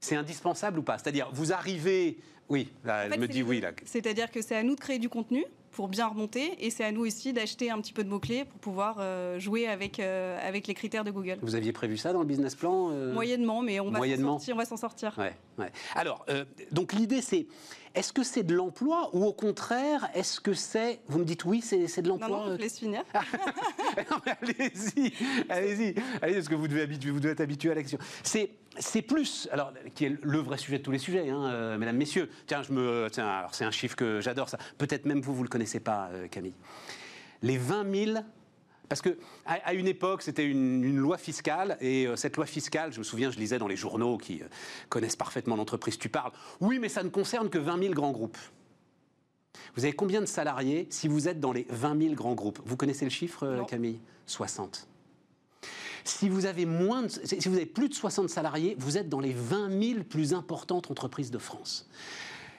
[0.00, 0.98] C'est indispensable ou pas?
[0.98, 2.18] C'est-à-dire, vous arrivez.
[2.48, 3.60] Oui, là, elle me dit oui.
[3.60, 3.70] Là.
[3.84, 6.92] C'est-à-dire que c'est à nous de créer du contenu pour bien remonter et c'est à
[6.92, 10.66] nous aussi d'acheter un petit peu de mots-clés pour pouvoir euh, jouer avec, euh, avec
[10.66, 11.38] les critères de Google.
[11.42, 13.12] Vous aviez prévu ça dans le business plan euh?
[13.12, 14.38] Moyennement, mais on va s'en Moyennement.
[14.38, 14.54] sortir.
[14.54, 15.14] On va s'en sortir.
[15.18, 15.70] Ouais, ouais.
[15.94, 16.26] Alors,
[16.72, 17.46] donc l'idée, c'est
[17.94, 21.00] est-ce que c'est de l'emploi ou au contraire, est-ce que c'est.
[21.08, 23.02] Vous me dites oui, c'est c'est de Non, l'emploi non, je euh, laisse finir.
[24.10, 25.12] Non, allez-y,
[25.48, 27.98] allez-y, allez parce que vous devez, habituer, vous devez être habitué à l'action.
[28.22, 31.78] C'est, c'est plus, alors, qui est le vrai sujet de tous les sujets, hein, euh,
[31.78, 32.30] mesdames, messieurs.
[32.46, 34.58] Tiens, je me, tiens, alors c'est un chiffre que j'adore, ça.
[34.78, 36.54] Peut-être même vous, vous le connaissez pas, euh, Camille.
[37.42, 38.18] Les 20 000.
[38.90, 39.16] Parce que
[39.46, 42.98] à, à une époque, c'était une, une loi fiscale, et euh, cette loi fiscale, je
[42.98, 44.46] me souviens, je lisais dans les journaux qui euh,
[44.88, 45.96] connaissent parfaitement l'entreprise.
[45.96, 46.32] Tu parles.
[46.60, 48.36] Oui, mais ça ne concerne que 20 000 grands groupes.
[49.76, 52.58] Vous avez combien de salariés si vous êtes dans les 20 000 grands groupes?
[52.66, 53.64] Vous connaissez le chiffre, euh, Non.
[53.64, 54.00] Camille?
[54.26, 54.88] 60.
[56.02, 59.20] Si vous avez moins, de- si vous avez plus de 60 salariés, vous êtes dans
[59.20, 61.88] les 20 000 plus importantes entreprises de France.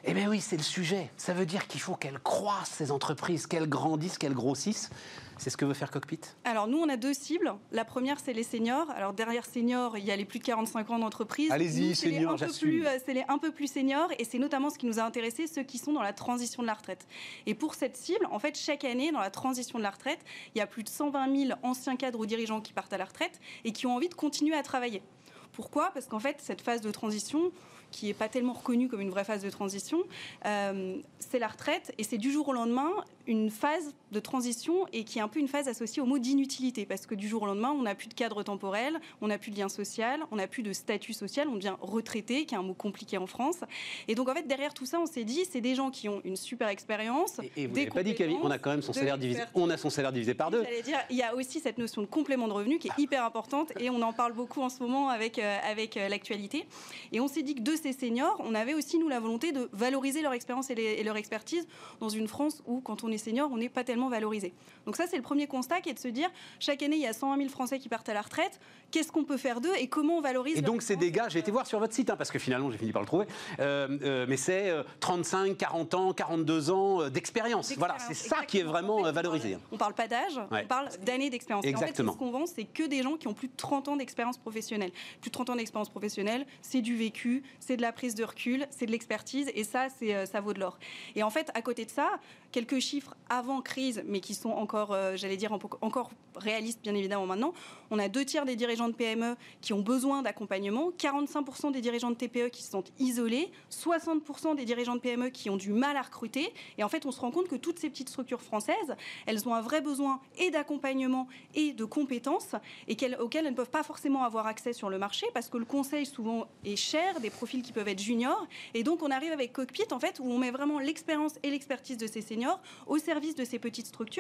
[0.04, 1.12] Eh bien oui, c'est le sujet.
[1.16, 4.90] Ça veut dire qu'il faut qu'elles croissent, ces entreprises, qu'elles grandissent, qu'elles grossissent.
[5.38, 7.54] C'est ce que veut faire Cockpit Alors nous, on a deux cibles.
[7.72, 8.90] La première, c'est les seniors.
[8.92, 11.52] Alors derrière seniors, il y a les plus de 45 ans d'entreprise.
[11.52, 12.86] Allez-y, seniors, j'assume.
[12.86, 15.46] Euh, c'est les un peu plus seniors et c'est notamment ce qui nous a intéressé,
[15.46, 17.08] ceux qui sont dans la transition de la retraite.
[17.46, 20.20] Et pour cette cible, en fait, chaque année, dans la transition de la retraite,
[20.56, 23.06] il y a plus de 120 000 anciens cadres ou dirigeants qui partent à la
[23.06, 25.04] retraite et qui ont envie de continuer à travailler.
[25.52, 25.92] Pourquoi?
[25.94, 27.52] Parce qu'en fait, cette phase de transition,
[27.92, 30.00] qui n'est pas tellement reconnue comme une vraie phase de transition,
[30.46, 32.92] euh, c'est la retraite et c'est du jour au lendemain
[33.28, 36.86] une phase de transition et qui est un peu une phase associée au mot d'inutilité
[36.86, 39.52] parce que du jour au lendemain, on n'a plus de cadre temporel, on n'a plus
[39.52, 42.64] de lien social, on n'a plus de statut social, on devient retraité, qui est un
[42.64, 43.60] mot compliqué en France.
[44.08, 46.22] Et donc en fait, derrière tout ça, on s'est dit, c'est des gens qui ont
[46.26, 47.40] une super expérience.
[47.56, 49.90] Et, vous n'avez pas dit qu'on a quand même son salaire divisé, on a son
[49.90, 50.64] salaire divisé par deux.
[50.84, 53.72] Dire, il y a aussi cette notion de complément de revenu qui est hyper importante
[53.80, 56.66] et on en parle beaucoup en ce moment avec, euh, avec euh, l'actualité.
[57.12, 59.70] Et on s'est dit que de ces seniors, on avait aussi nous la volonté de
[59.74, 61.68] valoriser leur expérience et, et leur expertise
[62.00, 64.54] dans une France où quand on est senior, on n'est pas tellement valorisé.
[64.86, 66.30] Donc ça, c'est le premier constat qui est de se dire,
[66.60, 68.60] chaque année, il y a 120 000 Français qui partent à la retraite.
[68.90, 71.52] Qu'est-ce qu'on peut faire d'eux et comment on valorise Et donc ces dégâts, j'ai été
[71.52, 73.26] voir sur votre site, hein, parce que finalement, j'ai fini par le trouver,
[73.60, 77.74] euh, euh, mais c'est 35, euh, 40 ans, 42 ans d'expérience.
[77.78, 79.58] Voilà, c'est ça qui est vraiment valorisé.
[79.72, 81.66] On ne parle pas d'âge, on parle d'années d'expérience.
[81.66, 82.12] Exactement.
[82.12, 83.96] En fait, ce qu'on vend, c'est que des gens qui ont plus de 30 ans
[83.96, 84.92] d'expérience professionnelle.
[85.22, 88.68] Plus de 30 ans d'expérience professionnelle, c'est du vécu, c'est de la prise de recul,
[88.72, 89.88] c'est de l'expertise, et ça,
[90.26, 90.78] ça vaut de l'or.
[91.16, 92.10] Et en fait, à côté de ça,
[92.52, 97.26] quelques chiffres avant crise, mais qui sont encore, euh, j'allais dire, encore réalistes bien évidemment
[97.26, 97.54] maintenant.
[97.90, 102.12] On a deux tiers des dirigeants de PME qui ont besoin d'accompagnement, 45% des dirigeants
[102.12, 105.98] de TPE qui se sentent isolés, 60% des dirigeants de PME qui ont du mal
[105.98, 106.54] à recruter.
[106.78, 109.54] Et en fait, on se rend compte que toutes ces petites structures françaises, elles ont
[109.54, 112.56] un vrai besoin et d'accompagnement et de compétences
[112.88, 115.66] et auxquelles elles ne peuvent pas forcément avoir accès sur le marché parce que le
[115.66, 118.48] conseil souvent est cher, des profils qui peuvent être juniors.
[118.74, 121.98] Et donc, on arrive avec Cockpit, en fait, où on met vraiment l'expérience et l'expertise
[121.98, 123.60] de ces seniors au service de ces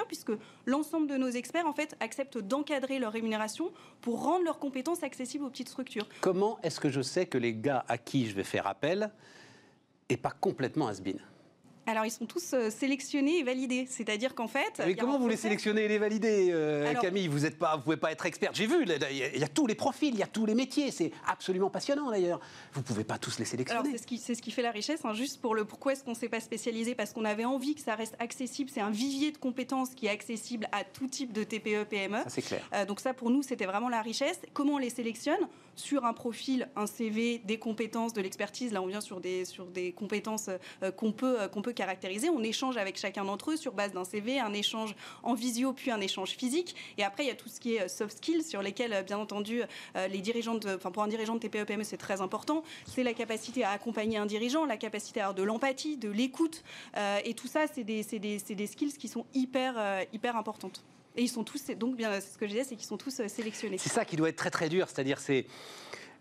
[0.07, 0.31] puisque
[0.65, 5.45] l'ensemble de nos experts, en fait, acceptent d'encadrer leur rémunération pour rendre leurs compétences accessibles
[5.45, 6.07] aux petites structures.
[6.21, 9.11] Comment est-ce que je sais que les gars à qui je vais faire appel
[10.09, 11.19] n'est pas complètement has -been
[11.87, 13.87] alors, ils sont tous euh, sélectionnés et validés.
[13.89, 14.81] C'est-à-dire qu'en fait.
[14.85, 17.27] Mais comment vous les sélectionnez et les validez, euh, Camille?
[17.27, 18.55] Vous ne pouvez pas être experte.
[18.55, 20.91] J'ai vu, il y, a tous les profils, il y a tous les métiers.
[20.91, 22.39] C'est absolument passionnant d'ailleurs.
[22.73, 23.91] Vous ne pouvez pas tous les sélectionner.
[23.91, 25.01] C'est ce, qui, ce qui fait la richesse.
[25.03, 27.73] Hein, juste pour le pourquoi est-ce qu'on ne s'est pas spécialisé Parce qu'on avait envie
[27.73, 28.69] que ça reste accessible.
[28.71, 32.19] C'est un vivier de compétences qui est accessible à tout type de TPE, PME.
[32.27, 32.67] C'est clair.
[32.73, 34.39] Euh, donc, ça, pour nous, c'était vraiment la richesse.
[34.53, 35.47] Comment on les sélectionne?
[35.81, 38.71] Sur un profil, un CV, des compétences, de l'expertise.
[38.71, 40.49] Là, on vient sur des, sur des compétences
[40.95, 42.29] qu'on peut, qu'on peut caractériser.
[42.29, 45.91] On échange avec chacun d'entre eux sur base d'un CV, un échange en visio, puis
[45.91, 46.75] un échange physique.
[46.97, 49.03] Et après, il y a tout ce qui est euh, soft skills sur lesquels, euh,
[49.03, 49.63] bien entendu,
[49.95, 52.63] euh, les dirigeants, enfin pour un dirigeant de TPE-PME, c'est très important.
[52.85, 56.63] C'est la capacité à accompagner un dirigeant, la capacité à avoir de l'empathie, de l'écoute.
[57.25, 60.83] et tout ça, c'est des, des, des, skills qui sont hyper, hyper importantes.
[61.15, 63.77] Et ils sont tous, donc bien, ce que je disais, c'est qu'ils sont tous sélectionnés.
[63.77, 65.45] C'est ça qui doit être très très dur, c'est-à-dire c'est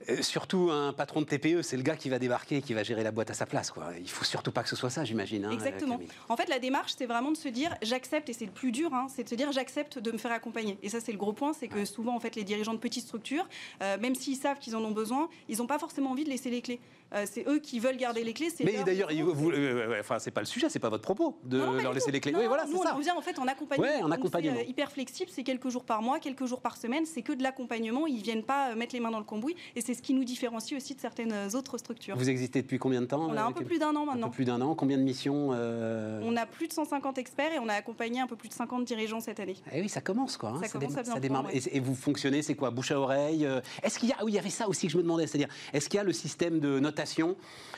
[0.08, 2.82] euh, surtout un patron de TPE, c'est le gars qui va débarquer et qui va
[2.82, 3.70] gérer la boîte à sa place.
[3.70, 3.90] Quoi.
[4.00, 5.44] Il faut surtout pas que ce soit ça, j'imagine.
[5.44, 6.00] Hein, Exactement.
[6.30, 8.94] En fait, la démarche, c'est vraiment de se dire j'accepte, et c'est le plus dur,
[8.94, 10.78] hein, c'est de se dire j'accepte de me faire accompagner.
[10.82, 13.04] Et ça, c'est le gros point, c'est que souvent, en fait, les dirigeants de petites
[13.04, 13.46] structures,
[13.82, 16.48] euh, même s'ils savent qu'ils en ont besoin, ils n'ont pas forcément envie de laisser
[16.48, 16.80] les clés.
[17.14, 18.48] Euh, c'est eux qui veulent garder les clés.
[18.64, 19.52] Mais d'ailleurs, vous,
[19.98, 22.32] enfin, c'est pas le sujet, c'est pas votre propos de leur laisser les clés.
[22.34, 22.94] oui, voilà, c'est ça.
[22.96, 23.88] On vient en fait en accompagnement.
[24.02, 24.60] en accompagnement.
[24.60, 28.06] hyper flexible, c'est quelques jours par mois, quelques jours par semaine, c'est que de l'accompagnement.
[28.06, 30.76] Ils viennent pas mettre les mains dans le cambouis, et c'est ce qui nous différencie
[30.76, 32.16] aussi de certaines autres structures.
[32.16, 34.26] Vous existez depuis combien de temps On a un peu plus d'un an maintenant.
[34.26, 34.74] Un peu plus d'un an.
[34.74, 38.26] Combien de missions euh On a plus de 150 experts et on a accompagné un
[38.26, 39.56] peu plus de 50 dirigeants cette année.
[39.72, 40.50] Eh oui, ça commence quoi.
[40.50, 40.60] Hein.
[40.62, 44.08] Ça, commence à bien et, vous fonctionnez, c'est quoi Bouche à oreille euh Est-ce qu'il
[44.08, 45.98] y a oui, il y avait ça aussi que je me demandais, c'est-à-dire est-ce qu'il
[45.98, 46.99] y a le système de notation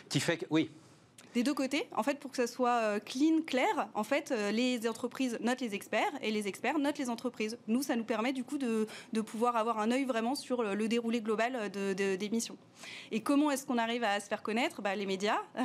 [0.08, 0.70] qui fait que oui
[1.34, 4.50] des deux côtés, en fait, pour que ça soit euh, clean, clair, en fait, euh,
[4.50, 7.56] les entreprises notent les experts et les experts notent les entreprises.
[7.68, 10.88] Nous, ça nous permet du coup de, de pouvoir avoir un œil vraiment sur le,
[10.88, 12.56] déroulé global de, des missions.
[13.10, 14.82] Et comment est-ce qu'on arrive à se faire connaître?
[14.82, 15.38] Bah, Les médias.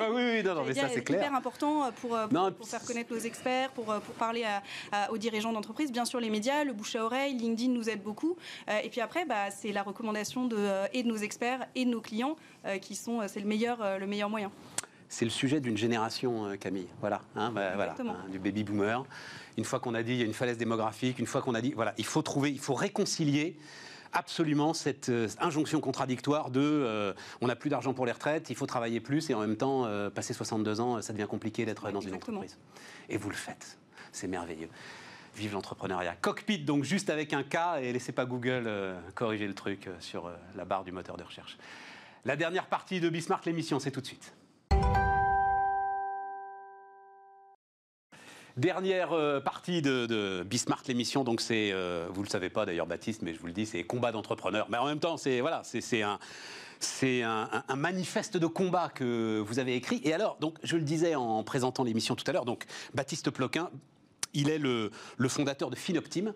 [0.00, 1.20] Ah oui, oui, non, non mais ça c'est clair.
[1.20, 2.16] hyper important pour,
[2.56, 4.44] pour, faire connaître nos experts, pour, pour parler
[4.92, 5.92] à, aux dirigeants d'entreprise.
[5.92, 8.36] Bien sûr, les médias, le bouche à oreille, LinkedIn nous aide beaucoup.
[8.68, 10.56] Euh, et puis après, bah, c'est la recommandation de,
[10.92, 12.36] et de nos experts et de nos clients
[12.82, 14.50] qui sont, c'est le meilleur, le meilleur moyen
[15.08, 16.88] c'est le sujet d'une génération, euh, Camille.
[17.00, 19.04] Voilà, hein, bah, voilà hein, du baby boomer.
[19.56, 21.60] Une fois qu'on a dit il y a une falaise démographique, une fois qu'on a
[21.60, 23.56] dit voilà, il faut trouver, il faut réconcilier
[24.12, 28.56] absolument cette euh, injonction contradictoire de euh, on n'a plus d'argent pour les retraites, il
[28.56, 32.00] faut travailler plus et en même temps, passer 62 ans, ça devient compliqué d'être dans
[32.00, 32.56] une entreprise.
[33.08, 33.78] Et vous le faites.
[34.12, 34.68] C'est merveilleux.
[35.36, 36.16] Vive l'entrepreneuriat.
[36.20, 38.68] Cockpit, donc juste avec un K, et laissez pas Google
[39.14, 41.56] corriger le truc sur la barre du moteur de recherche.
[42.28, 44.34] La dernière partie de Bismarck l'émission, c'est tout de suite.
[48.58, 53.22] Dernière euh, partie de, Bismarck l'émission, donc c'est, euh, vous le savez pas d'ailleurs Baptiste,
[53.22, 54.66] mais je vous le dis, c'est combat d'entrepreneurs.
[54.68, 56.18] Mais en même temps, c'est voilà, c'est un,
[56.80, 60.02] c'est un, manifeste de combat que vous avez écrit.
[60.04, 63.70] Et alors, je le disais en présentant l'émission tout à l'heure, donc Baptiste Ploquin,
[64.34, 64.90] il est le,
[65.28, 66.34] fondateur de Finoptime.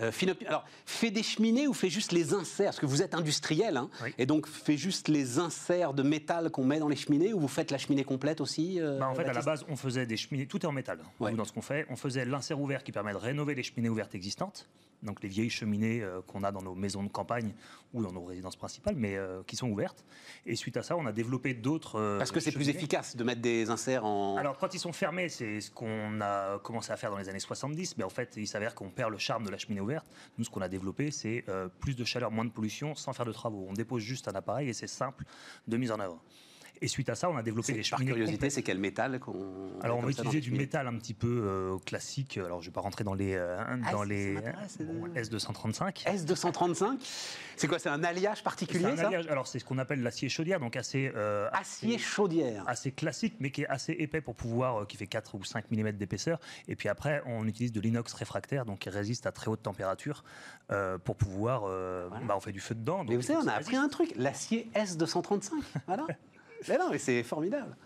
[0.00, 0.10] Euh,
[0.46, 2.66] alors, fait des cheminées ou fait juste les inserts?
[2.66, 4.14] Parce que vous êtes industriel, hein, Oui.
[4.18, 7.48] et donc fait juste les inserts de métal qu'on met dans les cheminées, ou vous
[7.48, 10.16] faites la cheminée complète aussi euh, Bah, en fait, à la base, on faisait des
[10.16, 10.98] cheminées, tout est en métal.
[11.18, 11.32] Ouais.
[11.32, 14.14] Dans ce qu'on fait, on faisait l'insert ouvert qui permet de rénover les cheminées ouvertes
[14.14, 14.68] existantes.
[15.02, 17.54] Donc les vieilles cheminées euh, qu'on a dans nos maisons de campagne
[17.94, 20.04] ou dans nos résidences principales, mais euh, qui sont ouvertes.
[20.46, 21.96] Et suite à ça, on a développé d'autres.
[21.98, 24.36] euh, Parce que c'est plus efficace de mettre des inserts en.
[24.36, 27.40] Alors, quand ils sont fermés, c'est ce qu'on a commencé à faire dans les années
[27.40, 27.96] 70.
[27.96, 30.06] Mais en fait, il s'avère qu'on perd le charme de la cheminée ouverte.
[30.38, 31.44] Nous, ce qu'on a développé, c'est
[31.80, 33.66] plus de chaleur, moins de pollution, sans faire de travaux.
[33.68, 35.24] On dépose juste un appareil et c'est simple
[35.66, 36.22] de mise en œuvre.
[36.82, 39.18] Et suite à ça, on a développé des C'est- par cheminées curiosité, c'est quel métal
[39.20, 39.34] qu'on.
[39.82, 42.38] Alors on va utiliser du cheminées métal un petit peu euh, classique.
[42.38, 44.84] Alors je vais pas rentrer dans les euh, Ah, dans les m'intéresse, euh.
[44.84, 46.04] bon, S235.
[46.06, 46.98] S235
[47.56, 49.26] C'est quoi C'est un alliage particulier un ça alliage.
[49.28, 52.64] Alors c'est ce qu'on appelle l'acier chaudière, donc assez euh, Acier assez- chaudière.
[52.66, 55.70] assez classique, mais qui est assez épais pour pouvoir, euh, qui fait 4 ou 5
[55.70, 56.40] mm d'épaisseur.
[56.66, 60.24] Et puis après, on utilise de l'inox réfractaire, donc qui résiste à très haute température,
[60.70, 63.04] euh, pour pouvoir, euh, bah, on fait du feu dedans.
[63.06, 65.50] Mais vous savez, on a appris un truc l'acier S235.
[65.86, 66.06] Voilà.
[66.68, 67.76] mais non, mais c'est formidable.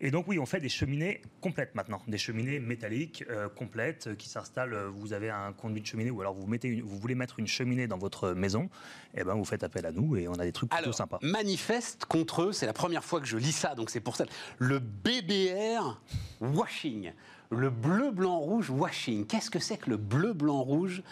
[0.00, 4.14] Et donc oui, on fait des cheminées complètes maintenant, des cheminées métalliques euh, complètes euh,
[4.16, 4.74] qui s'installent.
[4.74, 7.38] euh, Vous avez un conduit de cheminée ou alors vous mettez, une- vous voulez mettre
[7.38, 8.68] une cheminée dans votre maison,
[9.16, 11.18] et ben vous faites appel à nous et on a des trucs plutôt Alors, sympas.
[11.22, 14.26] manifeste contre eux, c'est la première fois que je lis ça, donc c'est pour ça.
[14.58, 16.00] Le BBR
[16.40, 17.12] washing,
[17.50, 19.26] le bleu, blanc, rouge washing.
[19.26, 21.02] Qu'est-ce que c'est que le bleu, blanc, rouge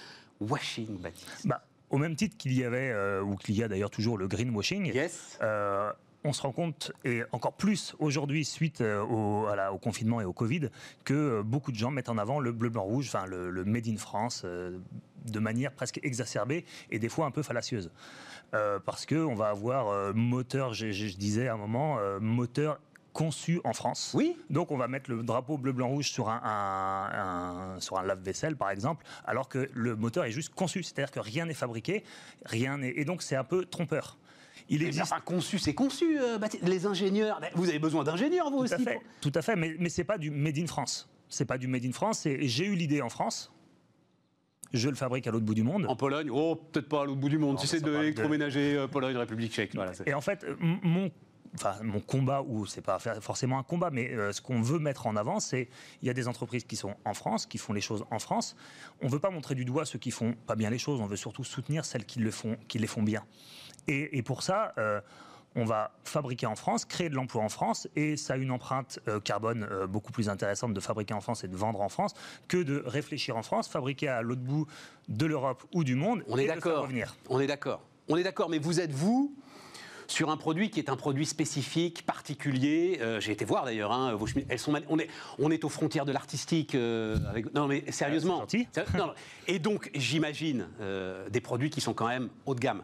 [0.41, 1.47] washing, Baptiste?
[1.47, 4.27] Bah, au même titre qu'il y avait euh, ou qu'il y a d'ailleurs toujours le
[4.27, 4.93] greenwashing.
[4.93, 5.39] Yes.
[6.25, 10.21] On se rend compte, et encore plus aujourd'hui suite euh, au, à la- au confinement
[10.21, 10.69] et au Covid,
[11.05, 13.65] que euh, beaucoup de gens mettent en avant le bleu, blanc, rouge, enfin le, le
[13.65, 14.79] Made in France, euh,
[15.27, 17.91] de manière presque exacerbée et des fois un peu fallacieuse.
[18.55, 22.79] Euh, parce qu'on va avoir euh, moteur, je, je- je disais à un moment, moteur
[23.13, 24.13] conçu en France.
[24.15, 24.37] Oui.
[24.49, 28.03] Donc on va mettre le drapeau bleu, blanc, rouge sur un, un- un- sur un
[28.05, 32.05] lave-vaisselle, par exemple, alors que le moteur est juste conçu, c'est-à-dire que rien n'est fabriqué,
[32.47, 32.91] rien n'est...
[32.97, 34.17] Et donc c'est un peu trompeur.
[34.69, 36.39] Il Mais existe enfin, conçu, c'est conçu, euh.
[36.63, 38.87] Les ingénieurs, vous avez besoin d'ingénieurs, vous Tout à aussi.
[39.21, 41.09] tout à fait, mais, mais c'est pas du made in France.
[41.29, 42.27] C'est pas du made in France.
[42.41, 43.53] J'ai eu l'idée en France.
[44.73, 45.87] Je le fabrique à l'autre bout du monde.
[45.87, 47.57] En Pologne, oh, peut-être pas à l'autre bout du monde.
[47.57, 49.75] Non, si c'est de l'électroménager, euh, Pologne, République tchèque.
[49.75, 51.11] Voilà, Et en fait, euh, mon,
[51.55, 55.07] enfin, mon combat, ou c'est pas forcément un combat, mais euh, ce qu'on veut mettre
[55.07, 55.69] en avant, c'est
[56.01, 58.57] il y a des entreprises qui sont en France, qui font les choses en France.
[59.01, 61.01] On veut pas montrer du doigt ceux qui font pas bien les choses.
[61.01, 63.25] On veut surtout soutenir celles qui le font, qui les font bien.
[63.89, 64.73] Et, et pour ça.
[64.79, 65.01] euh,
[65.55, 69.01] on va fabriquer en France, créer de l'emploi en France, et ça a une empreinte
[69.07, 72.15] euh, carbone euh, beaucoup plus intéressante de fabriquer en France et de vendre en France
[72.49, 74.67] que de réfléchir en France, fabriquer à l'autre bout
[75.11, 76.89] de l'Europe ou du monde, On et est d'accord.
[77.29, 77.83] On est d'accord.
[78.09, 79.35] On est d'accord, mais vous êtes vous
[80.07, 82.99] sur un produit qui est un produit spécifique, particulier.
[83.01, 83.93] Euh, J'ai été voir d'ailleurs.
[83.93, 86.75] hein, vos cheminées, elles sont mal- on est on est aux frontières de l'artistique.
[86.75, 88.37] euh, avec- non mais sérieusement.
[88.37, 88.69] Ah, gentil.
[88.97, 89.13] Non, non.
[89.49, 92.83] Et donc j'imagine euh, des produits qui sont quand même haut de gamme.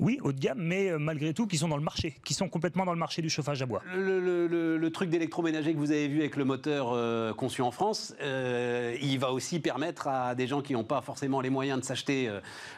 [0.00, 2.48] Oui, haut de gamme, mais euh, malgré tout, qui sont dans le marché, qui sont
[2.48, 3.82] complètement dans le marché du chauffage à bois.
[3.94, 8.96] Le, truc d'électroménager que vous avez vu avec le moteur euh, conçu en France, euh,
[9.02, 12.30] il va aussi permettre à des gens qui n'ont pas forcément les moyens de s'acheter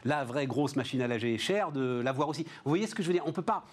[0.05, 2.45] la vraie grosse machine à laver chère de l'avoir aussi.
[2.65, 3.25] Vous voyez ce que je veux dire?
[3.27, 3.65] On peut pas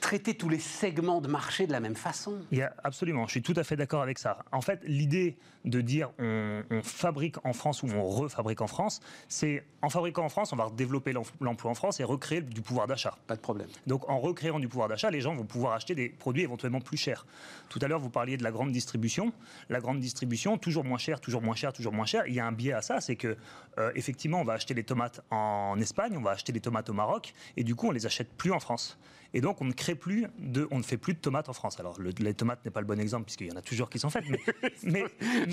[0.00, 2.40] traiter tous les segments de marché de la même façon.
[2.50, 4.44] Il y a, absolument, je suis tout à fait d'accord avec ça.
[4.52, 9.00] En fait, l'idée de dire on, on fabrique en France ou on refabrique en France,
[9.28, 12.86] c'est en fabriquant en France, on va développer l'emploi en France et recréer du pouvoir
[12.86, 13.16] d'achat.
[13.26, 13.68] Pas de problème.
[13.86, 16.96] Donc en recréant du pouvoir d'achat, les gens vont pouvoir acheter des produits éventuellement plus
[16.96, 17.26] chers.
[17.68, 19.32] Tout à l'heure, vous parliez de la grande distribution.
[19.68, 22.26] La grande distribution, toujours moins cher, toujours moins cher, toujours moins cher.
[22.26, 23.36] Il y a un biais à ça, c'est que
[23.78, 26.94] euh, effectivement, on va acheter les tomates en Espagne, on va acheter les tomates au
[26.94, 28.98] Maroc, et du coup, on les achète plus en France.
[29.34, 31.78] Et donc, on ne crée plus de, on ne fait plus de tomates en France.
[31.80, 33.98] Alors, le, les tomates n'est pas le bon exemple puisqu'il y en a toujours qui
[33.98, 34.40] sont faites, mais,
[34.84, 35.04] mais,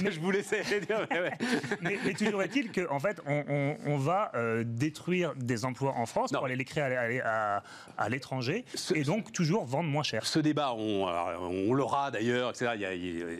[0.02, 1.06] mais- je vous laissais dire.
[1.12, 1.34] mais ouais.
[1.82, 6.06] mais, mais toujours est-il qu'en fait, on, on- on va euh, détruire des emplois en
[6.06, 6.40] France Non.
[6.40, 7.64] pour aller les créer à, à-
[7.98, 8.64] à l'étranger
[8.94, 10.26] et donc toujours vendre moins cher.
[10.26, 12.72] Ce débat, on, l'aura d'ailleurs, etc.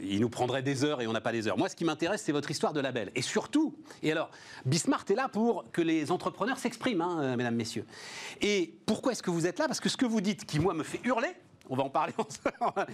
[0.04, 1.58] Il, nous prendrait des heures et on n'a pas des heures.
[1.58, 3.12] Moi, ce qui m'intéresse, c'est votre histoire de label.
[3.16, 4.30] Et surtout, et alors,
[4.66, 7.86] Bismarck est là pour que les entrepreneurs s'expriment, hein, mesdames, messieurs.
[8.42, 9.68] Et pourquoi est-ce que vous êtes là?
[9.68, 11.30] Parce que ce que vous dites, qui moi me fait hurler,
[11.70, 12.88] on va en parler ensemble,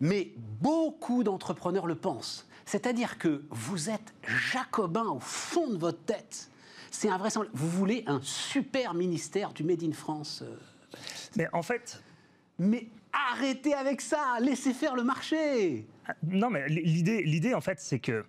[0.00, 2.46] mais beaucoup d'entrepreneurs le pensent.
[2.64, 6.50] C'est-à-dire que vous êtes jacobin au fond de votre tête.
[6.90, 7.54] C'est invraisemblable.
[7.56, 10.42] Vous voulez un super ministère du Made in France.
[10.42, 10.56] euh,
[11.36, 12.02] Mais en fait,
[12.58, 12.88] mais
[13.32, 15.86] Arrêtez avec ça, laissez faire le marché.
[16.22, 18.24] Non, mais l'idée, l'idée en fait, c'est que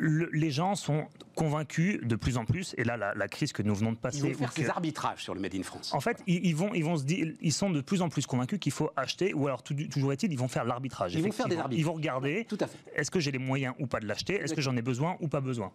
[0.00, 3.62] le- les gens sont convaincus de plus en plus, et là, la, la crise que
[3.62, 4.18] nous venons de passer.
[4.18, 5.92] Ils vont faire ces arbitrages sur le Made in France.
[5.94, 8.26] En fait, ils, ils vont, ils vont se dire, ils sont de plus en plus
[8.26, 11.14] convaincus qu'il faut acheter, ou alors tout- toujours est-il, ils vont faire l'arbitrage.
[11.14, 11.78] Ils vont faire des arbitres.
[11.80, 12.44] Ils vont regarder.
[12.48, 12.78] Tout à fait.
[12.94, 15.28] Est-ce que j'ai les moyens ou pas de l'acheter Est-ce que j'en ai besoin ou
[15.28, 15.70] pas besoin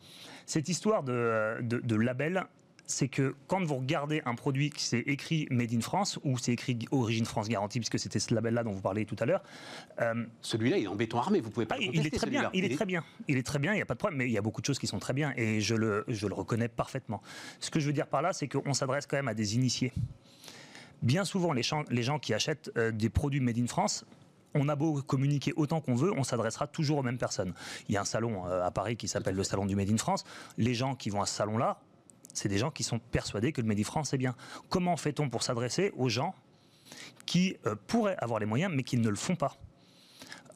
[0.46, 2.44] Cette histoire de, de, de label,
[2.88, 6.52] c'est que quand vous regardez un produit qui s'est écrit Made in France ou c'est
[6.52, 9.44] écrit Origine France Garantie, puisque c'était ce label-là dont vous parliez tout à l'heure,
[10.02, 12.20] euh, Celui-là, il est en béton armé, vous pouvez pas ah, le il contester, est
[12.20, 14.00] très bien, il est très bien, il est très bien, il n'y a pas de
[14.00, 16.06] problème, mais il y a beaucoup de choses qui sont très bien et je le,
[16.08, 17.22] je le reconnais parfaitement.
[17.60, 19.92] Ce que je veux dire par là, c'est qu'on s'adresse quand même à des initiés.
[21.02, 24.06] Bien souvent, les gens, les gens qui achètent euh, des produits made in France,
[24.56, 27.54] on a beau communiquer autant qu'on veut, on s'adressera toujours aux mêmes personnes.
[27.90, 29.98] Il y a un salon euh, à Paris qui s'appelle le salon du Made in
[29.98, 30.24] France.
[30.58, 31.80] Les gens qui vont à ce salon-là,
[32.38, 34.36] c'est des gens qui sont persuadés que le Made in France est bien.
[34.70, 36.36] Comment fait-on pour s'adresser aux gens
[37.26, 39.58] qui euh, pourraient avoir les moyens mais qui ne le font pas?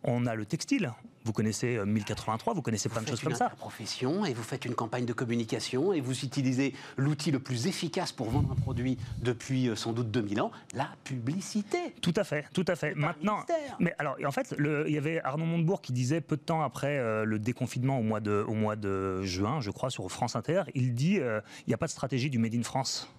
[0.04, 0.92] On a le textile.
[1.26, 3.50] Vous connaissez euh, 1083, vous connaissez plein de choses comme ça.
[3.50, 8.14] profession et vous faites une campagne de communication et vous utilisez l'outil le plus efficace
[8.14, 11.78] pour vendre un produit depuis euh, sans doute 2000 ans, la publicité.
[12.02, 12.96] Tout à fait, tout à fait.
[12.96, 13.44] Maintenant,
[13.80, 16.62] mais alors, en fait, le- il y avait Arnaud Montebourg qui disait peu de temps
[16.62, 20.38] après euh, le déconfinement au mois de, au mois de juin, je crois, sur France
[20.38, 23.10] Inter, il dit euh, il n'y a pas de stratégie du Made in France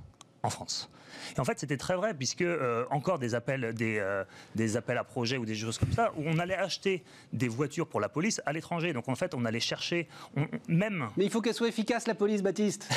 [0.42, 0.90] en France.
[1.36, 4.24] Et en fait, c'était très vrai, puisque euh, encore des appels, des, euh,
[4.54, 7.86] des appels à projets ou des choses comme ça, où on allait acheter des voitures
[7.86, 8.92] pour la police à l'étranger.
[8.92, 12.14] Donc en fait, on allait chercher, on- même, Mais il faut qu'elle soit efficace, la
[12.14, 12.88] police, Baptiste.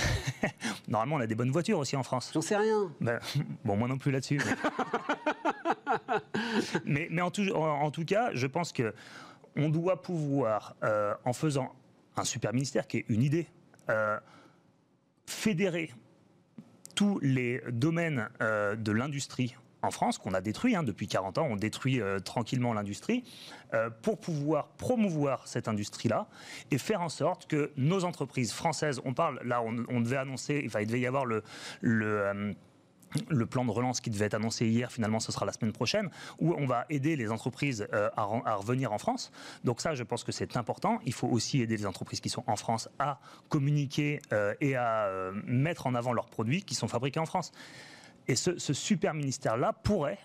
[0.88, 2.32] normalement, on a des bonnes voitures aussi en France.
[2.34, 2.92] J'en sais rien.
[3.02, 3.20] Ben,
[3.66, 4.40] bon, moi non plus là-dessus.
[6.86, 8.94] mais mais en, tout, en, en tout cas, je pense que
[9.56, 11.74] on doit pouvoir, euh, en faisant
[12.16, 13.48] un super ministère qui est une idée,
[15.26, 15.92] fédérer
[16.96, 21.48] tous les domaines euh, de l'industrie en France, qu'on a détruit hein, depuis 40 ans,
[21.50, 23.24] on détruit euh, tranquillement l'industrie,
[23.74, 26.28] euh, pour pouvoir promouvoir cette industrie-là
[26.72, 30.80] et faire en sorte que nos entreprises françaises, on parle, là on, devait annoncer, enfin
[30.80, 31.44] il devait y avoir le,
[33.30, 36.10] le plan de relance qui devait être annoncé hier, finalement ce sera la semaine prochaine,
[36.40, 39.32] où on va aider les entreprises euh, à, revenir en France.
[39.64, 41.00] Donc ça, je pense que c'est important.
[41.06, 45.06] Il faut aussi aider les entreprises qui sont en France à communiquer euh, et à
[45.06, 47.52] euh, mettre en avant leurs produits qui sont fabriqués en France.
[48.28, 50.20] Et ce, ce super ministère-là pourrait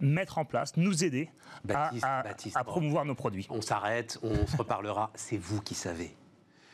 [0.00, 1.30] mettre en place, nous aider
[1.64, 2.70] à- Baptiste, à, Baptiste, à bon.
[2.72, 3.46] promouvoir nos produits.
[3.50, 5.10] On s'arrête, on se reparlera.
[5.14, 6.14] C'est vous qui savez.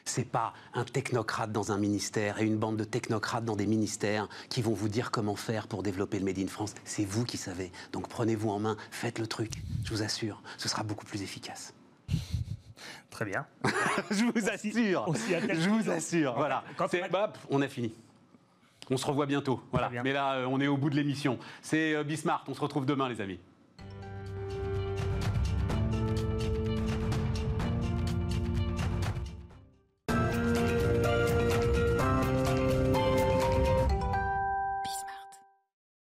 [0.05, 4.29] C'est pas un technocrate dans un ministère et une bande de technocrates dans des ministères
[4.49, 6.75] qui vont vous dire comment faire pour développer le Made in France.
[6.85, 7.71] C'est vous qui savez.
[7.93, 9.53] Donc prenez-vous en main, faites le truc.
[9.85, 11.73] Je vous assure, ce sera beaucoup plus efficace.
[13.11, 13.47] Très bien.
[14.11, 15.07] Je vous assure.
[15.15, 16.35] Je vous assure.
[16.35, 16.65] Voilà.
[17.11, 17.95] Bah, on a fini.
[18.91, 19.63] On se revoit bientôt.
[19.71, 19.89] Voilà.
[19.91, 20.03] Bien.
[20.03, 21.39] Mais là, euh, on est au bout de l'émission.
[21.61, 22.49] C'est euh, Bismarck.
[22.49, 23.39] On se retrouve demain, les amis.